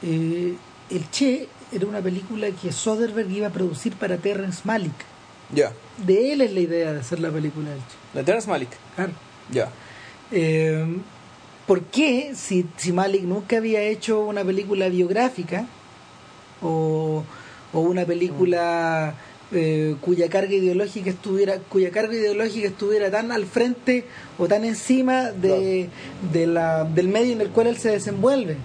eh, 0.02 0.56
El 0.90 1.12
Che 1.12 1.48
era 1.72 1.86
una 1.86 2.02
película 2.02 2.50
que 2.52 2.72
Soderbergh 2.72 3.32
iba 3.32 3.48
a 3.48 3.52
producir 3.52 3.94
para 3.94 4.18
Terrence 4.18 4.62
Malick. 4.66 4.94
Ya. 5.54 5.72
De 6.06 6.34
él 6.34 6.42
es 6.42 6.52
la 6.52 6.60
idea 6.60 6.92
de 6.92 7.00
hacer 7.00 7.20
la 7.20 7.30
película 7.30 7.70
del 7.70 7.80
Che. 7.80 7.96
La 8.16 8.24
Terrence 8.24 8.50
Malick. 8.50 8.72
Claro. 8.96 9.12
Ya. 9.52 9.70
Eh, 10.32 10.86
¿Por 11.68 11.82
qué, 11.84 12.34
si, 12.36 12.66
si 12.78 12.92
Malik 12.92 13.24
nunca 13.24 13.58
había 13.58 13.82
hecho 13.82 14.20
una 14.26 14.44
película 14.44 14.90
biográfica 14.90 15.66
o, 16.62 17.24
o 17.72 17.80
una 17.80 18.06
película 18.06 19.16
eh, 19.54 19.96
cuya 20.02 20.30
carga 20.30 20.54
ideológica 20.54 21.10
estuviera 21.10 21.60
cuya 21.60 21.92
carga 21.92 22.16
ideológica 22.16 22.68
estuviera 22.68 23.10
tan 23.12 23.32
al 23.32 23.46
frente 23.46 24.06
o 24.38 24.48
tan 24.48 24.66
encima 24.66 25.32
de, 25.32 25.90
de 26.34 26.48
la, 26.48 26.84
del 26.86 27.08
medio 27.08 27.34
en 27.34 27.42
el 27.42 27.50
cual 27.50 27.68
él 27.68 27.78
se 27.78 27.92
desenvuelve? 27.92 28.58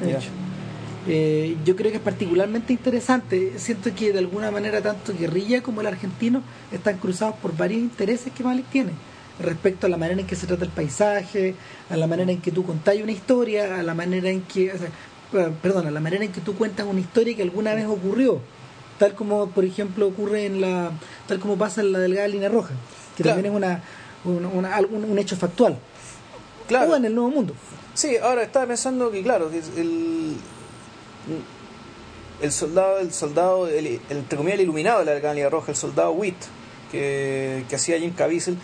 de 0.00 0.10
Ya. 0.12 0.18
hecho? 0.18 0.28
Eh, 1.08 1.56
yo 1.64 1.76
creo 1.76 1.90
que 1.92 1.98
es 1.98 2.02
particularmente 2.02 2.72
interesante. 2.72 3.52
Siento 3.58 3.94
que 3.94 4.12
de 4.12 4.18
alguna 4.18 4.50
manera 4.50 4.80
tanto 4.80 5.12
Guerrilla 5.16 5.62
como 5.62 5.80
el 5.80 5.86
argentino 5.86 6.42
están 6.72 6.96
cruzados 6.98 7.36
por 7.36 7.56
varios 7.56 7.80
intereses 7.80 8.32
que 8.32 8.42
Malik 8.42 8.66
tiene 8.70 8.90
respecto 9.38 9.86
a 9.86 9.90
la 9.90 9.96
manera 9.96 10.20
en 10.20 10.26
que 10.26 10.36
se 10.36 10.46
trata 10.46 10.64
el 10.64 10.70
paisaje, 10.70 11.54
a 11.90 11.96
la 11.96 12.06
manera 12.06 12.30
en 12.32 12.40
que 12.40 12.50
tú 12.52 12.64
contás 12.64 12.96
una 13.02 13.12
historia, 13.12 13.78
a 13.78 13.82
la 13.82 13.94
manera 13.94 14.30
en 14.30 14.42
que, 14.42 14.72
o 14.72 14.78
sea, 14.78 14.88
eh, 15.34 15.52
perdón, 15.62 15.86
a 15.86 15.90
la 15.90 16.00
manera 16.00 16.24
en 16.24 16.32
que 16.32 16.40
tú 16.40 16.56
cuentas 16.56 16.86
una 16.88 17.00
historia 17.00 17.36
que 17.36 17.42
alguna 17.42 17.74
vez 17.74 17.86
ocurrió, 17.86 18.40
tal 18.98 19.14
como 19.14 19.48
por 19.50 19.64
ejemplo 19.64 20.06
ocurre 20.06 20.46
en 20.46 20.60
la, 20.62 20.90
tal 21.26 21.38
como 21.38 21.56
pasa 21.58 21.80
en 21.82 21.92
la 21.92 21.98
delgada 21.98 22.28
línea 22.28 22.48
roja, 22.48 22.72
que 23.16 23.22
Claro. 23.22 23.36
también 23.42 23.52
es 23.54 23.56
una, 23.58 23.82
una- 24.24 24.48
una- 24.48 24.74
algún- 24.76 25.04
un 25.04 25.18
hecho 25.18 25.36
factual, 25.36 25.78
Claro. 26.66 26.92
o 26.92 26.96
en 26.96 27.04
el 27.04 27.14
Nuevo 27.14 27.30
Mundo. 27.30 27.54
Sí, 27.94 28.16
ahora 28.16 28.42
estaba 28.42 28.66
pensando 28.66 29.10
que, 29.10 29.22
claro, 29.22 29.50
que 29.50 29.58
el, 29.80 30.36
el 32.42 32.52
soldado, 32.52 32.98
el 32.98 33.12
soldado, 33.12 33.68
el, 33.68 33.86
el, 33.86 34.00
entre 34.10 34.36
comillas, 34.36 34.58
el 34.58 34.64
iluminado 34.64 35.00
de 35.00 35.06
la 35.06 35.12
Alcaldía 35.12 35.48
Roja, 35.48 35.70
el 35.72 35.76
soldado 35.76 36.12
Witt, 36.12 36.36
que, 36.92 37.64
que 37.68 37.76
hacía 37.76 37.98
Jim 37.98 38.12
Caviezel, 38.14 38.56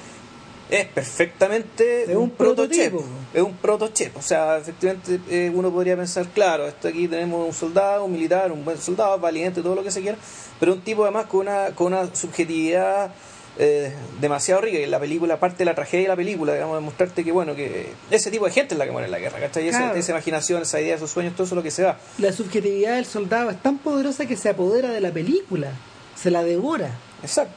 es 0.80 0.86
perfectamente 0.86 2.04
Es 2.10 2.16
un 2.16 2.30
prototipo. 2.30 2.98
prototipo. 2.98 3.04
Es 3.34 3.42
un 3.42 3.54
prototipo. 3.56 4.18
O 4.18 4.22
sea, 4.22 4.58
efectivamente 4.58 5.20
eh, 5.28 5.50
uno 5.54 5.70
podría 5.70 5.96
pensar, 5.96 6.26
claro, 6.28 6.66
esto 6.66 6.88
aquí 6.88 7.08
tenemos 7.08 7.46
un 7.46 7.52
soldado, 7.54 8.04
un 8.04 8.12
militar, 8.12 8.50
un 8.52 8.64
buen 8.64 8.78
soldado, 8.78 9.18
valiente, 9.18 9.62
todo 9.62 9.74
lo 9.74 9.82
que 9.82 9.90
se 9.90 10.00
quiera, 10.00 10.18
pero 10.58 10.72
un 10.72 10.80
tipo 10.80 11.02
además 11.04 11.26
con 11.26 11.40
una, 11.40 11.70
con 11.74 11.88
una 11.92 12.14
subjetividad 12.14 13.12
eh, 13.58 13.92
demasiado 14.20 14.62
rica 14.62 14.78
y 14.78 14.86
la 14.86 14.98
película, 14.98 15.38
parte 15.38 15.58
de 15.58 15.64
la 15.66 15.74
tragedia 15.74 16.04
de 16.04 16.08
la 16.08 16.16
película, 16.16 16.54
digamos, 16.54 16.76
de 16.76 16.80
mostrarte 16.80 17.22
que 17.22 17.32
bueno, 17.32 17.54
que 17.54 17.92
ese 18.10 18.30
tipo 18.30 18.46
de 18.46 18.50
gente 18.52 18.74
es 18.74 18.78
la 18.78 18.86
que 18.86 18.92
muere 18.92 19.06
en 19.06 19.12
la 19.12 19.18
guerra, 19.18 19.38
¿cachai? 19.40 19.68
Esa, 19.68 19.78
Claro. 19.78 19.94
esa 19.98 20.12
imaginación, 20.12 20.62
esa 20.62 20.80
idea, 20.80 20.94
esos 20.96 21.10
sueños, 21.10 21.34
todo 21.34 21.44
eso 21.44 21.54
es 21.54 21.56
lo 21.56 21.62
que 21.62 21.70
se 21.70 21.82
va. 21.82 21.98
La 22.18 22.32
subjetividad 22.32 22.94
del 22.96 23.04
soldado 23.04 23.50
es 23.50 23.60
tan 23.60 23.76
poderosa 23.78 24.24
que 24.24 24.36
se 24.38 24.48
apodera 24.48 24.88
de 24.90 25.00
la 25.02 25.10
película, 25.10 25.68
se 26.16 26.30
la 26.30 26.42
devora. 26.42 26.92
Exacto. 27.22 27.52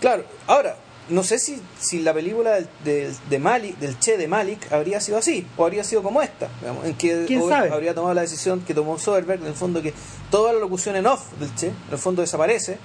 Claro, 0.00 0.24
ahora, 0.46 0.76
no 1.10 1.22
sé 1.22 1.38
si, 1.38 1.60
si 1.80 2.00
la 2.00 2.12
película 2.12 2.52
del, 2.52 2.68
del- 2.84 3.14
de 3.30 3.38
Malik, 3.38 3.78
del 3.78 3.98
Che 3.98 4.16
de 4.18 4.28
Malik 4.28 4.70
habría 4.72 5.00
sido 5.00 5.18
así, 5.18 5.46
o 5.56 5.64
habría 5.64 5.82
sido 5.84 6.02
como 6.02 6.20
esta, 6.22 6.48
digamos, 6.60 6.84
en 6.84 6.94
que 6.94 7.24
¿Quién 7.26 7.48
sabe? 7.48 7.70
habría 7.70 7.94
tomado 7.94 8.14
la 8.14 8.20
decisión 8.22 8.60
que 8.60 8.74
tomó 8.74 8.98
Soderbergh, 8.98 9.40
en 9.42 9.48
el 9.48 9.54
fondo 9.54 9.80
que 9.82 9.94
toda 10.30 10.52
la 10.52 10.58
locución 10.58 10.96
en 10.96 11.06
off 11.06 11.32
del 11.40 11.54
Che, 11.54 11.68
en 11.68 11.74
el 11.92 11.98
fondo 11.98 12.20
desaparece, 12.22 12.78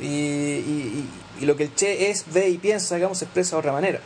y, 0.00 0.06
y- 0.06 1.06
y- 1.38 1.42
y 1.42 1.46
lo 1.46 1.56
que 1.56 1.64
el 1.64 1.74
Che 1.74 2.10
es, 2.10 2.24
ve 2.32 2.48
y 2.48 2.58
piensa, 2.58 2.94
digamos, 2.96 3.18
se 3.18 3.24
expresa 3.26 3.56
de 3.56 3.60
otra 3.60 3.72
manera. 3.72 4.00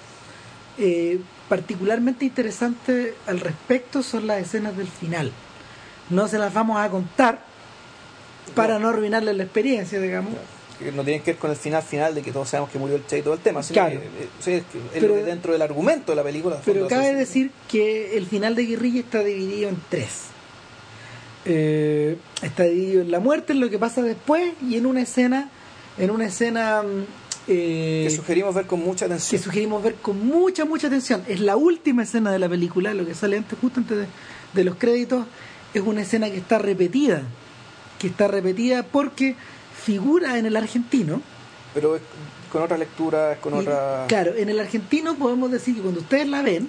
Eh, 0.78 1.18
particularmente 1.48 2.24
interesante 2.24 3.14
al 3.26 3.40
respecto 3.40 4.02
son 4.02 4.26
las 4.26 4.40
escenas 4.42 4.76
del 4.76 4.88
final. 4.88 5.32
No 6.10 6.28
se 6.28 6.38
las 6.38 6.52
vamos 6.54 6.78
a 6.78 6.88
contar 6.88 7.40
para 8.54 8.74
no, 8.74 8.80
No. 8.80 8.88
arruinarle 8.90 9.32
la 9.34 9.42
experiencia, 9.44 9.98
digamos. 10.00 10.32
Que 10.78 10.92
no 10.92 11.02
tiene 11.02 11.20
que 11.22 11.32
ver 11.32 11.38
con 11.40 11.50
el 11.50 11.56
final 11.56 11.82
final 11.82 12.14
de 12.14 12.22
que 12.22 12.30
todos 12.32 12.48
sabemos 12.48 12.70
que 12.70 12.78
murió 12.78 12.96
el 12.96 13.06
Che 13.06 13.18
y 13.18 13.22
todo 13.22 13.34
el 13.34 13.40
tema, 13.40 13.62
sino 13.62 13.74
Claro. 13.74 13.98
que, 14.00 14.06
eh, 14.06 14.28
es, 14.38 14.44
que 14.44 14.56
es 14.58 14.64
Pero- 14.92 15.08
lo 15.08 15.14
que 15.16 15.22
dentro 15.24 15.52
del 15.52 15.62
argumento 15.62 16.12
de 16.12 16.16
la 16.16 16.22
película. 16.22 16.60
Pero 16.64 16.86
cabe 16.86 17.14
decir 17.14 17.50
que 17.68 18.16
el 18.16 18.26
final 18.26 18.54
de 18.54 18.64
Guerrilla 18.66 19.00
está 19.00 19.24
dividido 19.24 19.68
en 19.70 19.76
tres. 19.88 20.26
Eh, 21.44 22.16
está 22.42 22.64
dividido 22.64 23.00
en 23.02 23.10
la 23.10 23.20
muerte, 23.20 23.52
en 23.52 23.60
lo 23.60 23.70
que 23.70 23.78
pasa 23.78 24.02
después 24.02 24.52
y 24.62 24.76
en 24.76 24.86
una 24.86 25.00
escena, 25.02 25.48
en 25.96 26.10
una 26.10 26.26
escena 26.26 26.82
mm, 26.82 27.04
eh, 27.48 28.04
que 28.08 28.14
sugerimos 28.14 28.54
ver 28.54 28.66
con 28.66 28.80
mucha 28.80 29.06
que 29.06 29.12
atención. 29.14 29.42
sugerimos 29.42 29.82
ver 29.82 29.94
con 29.94 30.24
mucha, 30.26 30.64
mucha 30.64 30.88
atención. 30.88 31.22
Es 31.26 31.40
la 31.40 31.56
última 31.56 32.02
escena 32.02 32.30
de 32.32 32.38
la 32.38 32.48
película, 32.48 32.92
lo 32.92 33.06
que 33.06 33.14
sale 33.14 33.36
antes, 33.38 33.58
justo 33.60 33.80
antes 33.80 33.96
de, 33.98 34.06
de 34.52 34.64
los 34.64 34.76
créditos, 34.76 35.26
es 35.72 35.82
una 35.82 36.02
escena 36.02 36.28
que 36.30 36.36
está 36.36 36.58
repetida, 36.58 37.22
que 37.98 38.08
está 38.08 38.28
repetida 38.28 38.82
porque 38.82 39.34
figura 39.82 40.38
en 40.38 40.46
el 40.46 40.56
argentino. 40.56 41.20
Pero 41.74 41.96
es 41.96 42.02
con 42.50 42.62
otra 42.62 42.78
lectura, 42.78 43.32
es 43.32 43.38
con 43.38 43.54
Y, 43.54 43.58
otra... 43.58 44.06
Claro, 44.08 44.34
en 44.34 44.48
el 44.48 44.58
argentino 44.58 45.14
podemos 45.16 45.50
decir 45.50 45.74
que 45.76 45.80
cuando 45.82 46.00
ustedes 46.00 46.26
la 46.28 46.42
ven, 46.42 46.68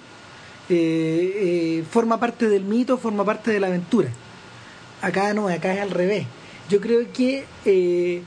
eh, 0.69 1.34
eh, 1.80 1.84
forma 1.89 2.19
parte 2.19 2.48
del 2.48 2.63
mito, 2.63 2.98
forma 2.98 3.24
parte 3.26 3.52
de 3.52 3.60
la 3.60 3.67
aventura. 3.67 4.10
Acá 5.02 5.34
no, 5.34 5.48
acá 5.48 5.74
es 5.74 5.80
al 5.82 5.91
revés. 5.91 6.26
Yo 6.69 6.80
creo 6.82 7.02
que 7.13 7.45
eh, 7.65 8.22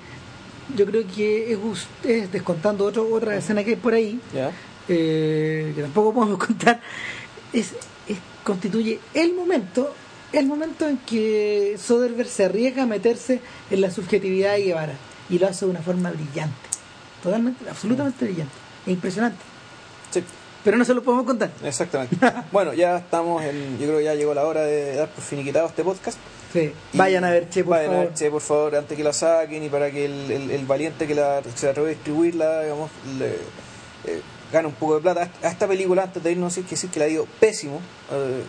yo 0.77 0.87
creo 0.87 1.05
que 1.14 1.53
es, 1.53 1.59
es 2.05 2.33
descontando 2.33 2.85
otro, 2.87 3.07
otra 3.12 3.37
escena 3.37 3.62
que 3.62 3.71
hay 3.71 3.77
por 3.77 3.92
ahí, 3.95 4.18
eh, 4.88 5.73
que 5.75 5.83
tampoco 5.83 6.14
podemos 6.14 6.38
contar, 6.47 6.81
es, 7.53 7.73
es- 8.09 8.18
constituye 8.42 8.99
el 9.14 9.35
momento, 9.35 9.95
el 10.33 10.47
momento 10.47 10.88
en 10.88 10.99
que 10.99 11.77
Soderbergh 11.79 12.29
se 12.29 12.45
arriesga 12.47 12.85
a 12.85 12.87
meterse 12.87 13.40
en 13.71 13.81
la 13.81 13.90
subjetividad 13.90 14.53
de 14.55 14.62
Guevara 14.62 14.95
y 15.31 15.38
lo 15.38 15.47
hace 15.49 15.64
de 15.66 15.71
una 15.71 15.83
forma 15.83 16.11
brillante, 16.11 16.55
totalmente, 17.23 17.68
absolutamente 17.68 18.25
brillante, 18.25 18.53
e 18.87 18.90
impresionante. 18.92 19.38
Sí, 20.11 20.23
Pero 20.64 20.77
no 20.77 20.85
se 20.85 20.95
lo 20.95 21.03
podemos 21.03 21.27
contar. 21.27 21.51
exactamente. 21.64 22.16
bueno, 22.53 22.73
ya 22.75 22.99
estamos 22.99 23.42
en... 23.45 23.79
Yo 23.79 23.87
creo 23.87 23.99
que 23.99 24.05
ya 24.05 24.14
llegó 24.14 24.35
la 24.35 24.47
hora 24.47 24.62
de 24.62 24.97
dar 24.97 25.09
por 25.09 25.25
finiquitado 25.25 25.66
este 25.68 25.83
podcast. 25.85 26.18
Sí. 26.53 26.71
Vayan 26.92 27.25
a 27.25 27.31
ver, 27.31 27.49
che, 27.49 27.64
por 27.64 27.71
vayan 27.77 27.87
a 27.87 27.92
favor. 27.95 28.07
ver, 28.09 28.14
Che, 28.14 28.31
por 28.31 28.40
favor, 28.42 28.77
antes 28.77 28.97
que 28.97 29.03
la 29.03 29.12
saquen 29.14 29.62
y 29.64 29.68
para 29.71 29.90
que 29.90 30.05
el, 30.05 30.31
el- 30.31 30.51
el 30.51 30.66
valiente 30.66 31.07
que 31.07 31.14
la, 31.14 31.40
se 31.55 31.68
atreve 31.71 31.88
a 31.88 31.95
distribuirla, 31.95 32.62
digamos, 32.62 32.90
le, 33.18 33.29
eh, 34.12 34.21
gane 34.53 34.68
un 34.68 34.75
poco 34.75 34.97
de 34.97 35.01
plata. 35.01 35.31
A 35.42 35.49
esta 35.49 35.66
película, 35.66 36.03
antes 36.03 36.23
de 36.23 36.31
irnos, 36.33 36.55
hay 36.59 36.64
que 36.64 36.71
decir 36.71 36.90
que 36.90 37.01
la 37.01 37.07
ha 37.07 37.09
ido 37.09 37.27
pésimo. 37.40 37.81
Eh, 38.12 38.42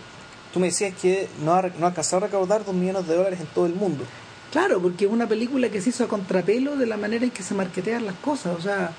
tú 0.54 0.60
me 0.60 0.68
decías 0.68 0.94
que 0.94 1.28
no 1.44 1.52
ha, 1.52 1.62
no 1.62 1.84
ha 1.84 1.88
alcanzado 1.90 2.24
a 2.24 2.26
recaudar 2.28 2.64
dos 2.64 2.74
millones 2.74 3.06
de 3.06 3.14
dólares 3.16 3.40
en 3.40 3.46
todo 3.48 3.66
el 3.66 3.74
mundo. 3.74 4.04
Claro, 4.52 4.80
porque 4.80 5.04
es 5.04 5.10
una 5.10 5.26
película 5.28 5.68
que 5.68 5.80
se 5.82 5.90
hizo 5.90 6.04
a 6.04 6.08
contrapelo 6.08 6.76
de 6.76 6.86
la 6.86 6.96
manera 6.96 7.24
en 7.24 7.32
que 7.32 7.42
se 7.42 7.54
marketean 7.54 8.06
las 8.06 8.14
cosas. 8.14 8.56
O 8.56 8.62
sea, 8.62 8.92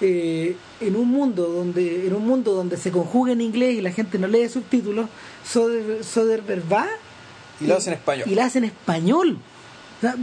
eh, 0.00 0.56
en 0.80 0.96
un 0.96 1.08
mundo 1.08 1.48
donde 1.48 2.06
en 2.06 2.14
un 2.14 2.26
mundo 2.26 2.54
donde 2.54 2.76
se 2.76 2.90
conjuga 2.92 3.32
en 3.32 3.40
inglés 3.40 3.74
y 3.74 3.80
la 3.80 3.90
gente 3.90 4.18
no 4.18 4.28
lee 4.28 4.48
subtítulos, 4.48 5.08
Soder- 5.44 6.02
Soderbergh 6.04 6.72
va 6.72 6.86
Y 7.60 7.66
lo 7.66 7.76
hace 7.76 7.90
en 7.90 7.94
español. 7.96 8.28
y 8.30 8.34
la 8.36 8.44
hace 8.46 8.58
en 8.58 8.64
español. 8.64 9.38
O 9.98 10.00
sea, 10.00 10.14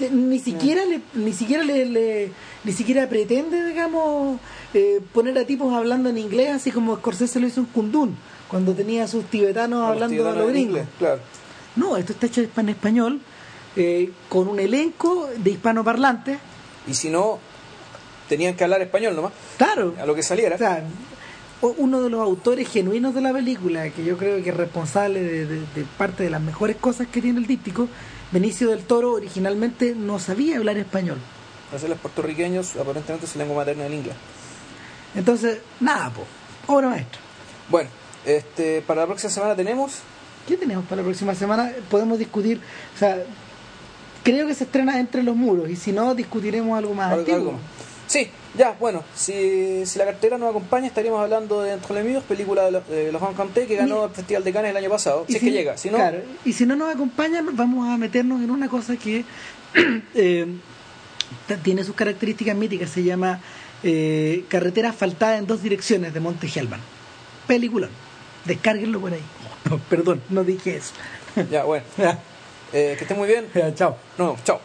Eh, 0.00 0.08
Ni 0.10 0.38
siquiera 0.40 0.84
le, 0.86 1.00
ni 1.14 1.32
siquiera 1.34 1.62
le, 1.62 1.84
le- 1.84 2.32
ni 2.64 2.72
siquiera 2.72 3.08
pretende, 3.08 3.64
digamos, 3.66 4.40
eh, 4.72 5.00
poner 5.12 5.36
a 5.38 5.44
tipos 5.44 5.72
hablando 5.74 6.08
en 6.08 6.16
inglés, 6.16 6.50
así 6.50 6.70
como 6.72 6.96
Scorsese 6.96 7.38
lo 7.38 7.46
hizo 7.46 7.60
en 7.60 7.66
Kundun, 7.66 8.16
cuando 8.52 8.72
tenía 8.74 9.02
a 9.04 9.08
sus 9.08 9.24
tibetanos 9.24 9.80
Los 9.80 9.88
hablando 9.88 10.08
tibetanos 10.14 10.36
los 10.38 10.46
en 10.46 10.52
gringos. 10.52 10.70
inglés, 10.78 10.86
Claro. 10.98 11.20
No, 11.74 11.96
esto 11.96 12.12
está 12.12 12.26
hecho 12.26 12.42
en 12.56 12.68
español, 12.68 13.20
eh, 13.76 14.12
con 14.28 14.46
un 14.46 14.60
elenco 14.60 15.28
de 15.38 15.50
hispanoparlantes. 15.50 16.38
Y 16.86 16.92
si 16.94 17.08
no, 17.08 17.38
tenían 18.28 18.54
que 18.54 18.62
hablar 18.62 18.82
español 18.82 19.16
nomás, 19.16 19.32
Claro. 19.56 19.94
a 20.00 20.04
lo 20.06 20.14
que 20.14 20.22
saliera. 20.22 20.54
O 20.56 20.58
sea, 20.58 20.84
uno 21.78 22.00
de 22.02 22.10
los 22.10 22.20
autores 22.20 22.68
genuinos 22.68 23.14
de 23.14 23.20
la 23.22 23.32
película, 23.32 23.88
que 23.90 24.04
yo 24.04 24.16
creo 24.18 24.42
que 24.42 24.50
es 24.50 24.56
responsable 24.56 25.22
de, 25.22 25.46
de- 25.46 25.60
de 25.60 25.84
parte 25.96 26.24
de 26.24 26.30
las 26.30 26.40
mejores 26.42 26.76
cosas 26.76 27.06
que 27.08 27.22
tiene 27.22 27.38
el 27.40 27.46
díptico, 27.46 27.88
Benicio 28.32 28.68
del 28.70 28.84
Toro 28.84 29.12
originalmente 29.12 29.94
no 29.94 30.18
sabía 30.18 30.56
hablar 30.58 30.76
español. 30.76 31.18
Entonces 31.66 31.88
los 31.88 31.98
puertorriqueños, 31.98 32.76
aparentemente 32.76 33.26
su 33.26 33.38
lengua 33.38 33.56
materna 33.56 33.84
es 33.84 33.90
el 33.92 33.96
inglés. 33.98 34.14
Entonces, 35.14 35.58
nada, 35.80 36.10
po, 36.10 36.24
obra 36.66 36.88
maestra. 36.90 37.20
Bueno, 37.68 37.90
este, 38.26 38.82
para 38.82 39.02
la 39.02 39.06
próxima 39.06 39.30
semana 39.32 39.56
tenemos 39.56 39.98
¿Qué 40.46 40.56
tenemos 40.56 40.84
para 40.86 41.02
la 41.02 41.04
próxima 41.06 41.34
semana? 41.36 41.70
Podemos 41.88 42.18
discutir, 42.18 42.60
o 42.96 42.98
sea, 42.98 43.22
creo 44.24 44.46
que 44.48 44.54
se 44.54 44.64
estrena 44.64 44.98
entre 44.98 45.22
los 45.22 45.36
muros 45.36 45.70
y 45.70 45.76
si 45.76 45.92
no, 45.92 46.16
discutiremos 46.16 46.76
algo 46.76 46.94
más 46.94 47.06
algo- 47.12 47.20
antiguo. 47.20 47.38
algo 47.38 47.52
más. 47.52 47.60
Sí, 48.08 48.28
ya, 48.58 48.76
bueno, 48.80 49.04
si, 49.14 49.86
si 49.86 49.98
la 50.00 50.04
cartera 50.04 50.36
nos 50.38 50.50
acompaña, 50.50 50.88
estaríamos 50.88 51.22
hablando 51.22 51.62
de 51.62 51.72
Entre 51.74 51.94
los 51.94 52.02
Amigos, 52.02 52.24
película 52.24 52.64
de 52.64 52.72
los, 52.72 52.88
de 52.88 53.12
los 53.12 53.22
que 53.54 53.76
ganó 53.76 54.00
Y- 54.02 54.04
el 54.08 54.10
Festival 54.10 54.42
de 54.44 54.52
Cannes 54.52 54.70
el 54.72 54.76
año 54.76 54.90
pasado. 54.90 55.24
Si 55.28 55.36
es 55.36 55.40
que 55.40 55.52
llega, 55.52 55.76
si 55.76 55.90
no, 55.90 55.96
claro, 55.98 56.18
y 56.44 56.52
si 56.52 56.66
no 56.66 56.74
nos 56.74 56.92
acompañan, 56.92 57.46
vamos 57.56 57.88
a 57.88 57.96
meternos 57.96 58.42
en 58.42 58.50
una 58.50 58.68
cosa 58.68 58.96
que 58.96 59.24
eh, 60.14 60.46
tiene 61.62 61.84
sus 61.84 61.94
características 61.94 62.56
míticas. 62.56 62.90
Se 62.90 63.02
llama 63.04 63.40
eh, 63.84 64.44
Carretera 64.48 64.90
asfaltada 64.90 65.38
en 65.38 65.46
dos 65.46 65.62
direcciones 65.62 66.12
de 66.12 66.20
Monte 66.20 66.48
Hellman. 66.52 66.80
Peliculón. 67.46 67.90
Descárguenlo 68.44 69.00
por 69.00 69.12
ahí. 69.12 69.22
No, 69.70 69.78
perdón, 69.90 70.22
no 70.28 70.44
dije 70.44 70.76
eso. 70.76 70.92
ya, 71.50 71.64
bueno, 71.64 71.84
Ya, 71.96 72.18
eh, 72.72 72.94
que 72.98 73.04
esté 73.04 73.14
muy 73.14 73.28
bien. 73.28 73.46
ya, 73.54 73.74
chao. 73.74 73.96
No, 74.18 74.36
chao. 74.44 74.60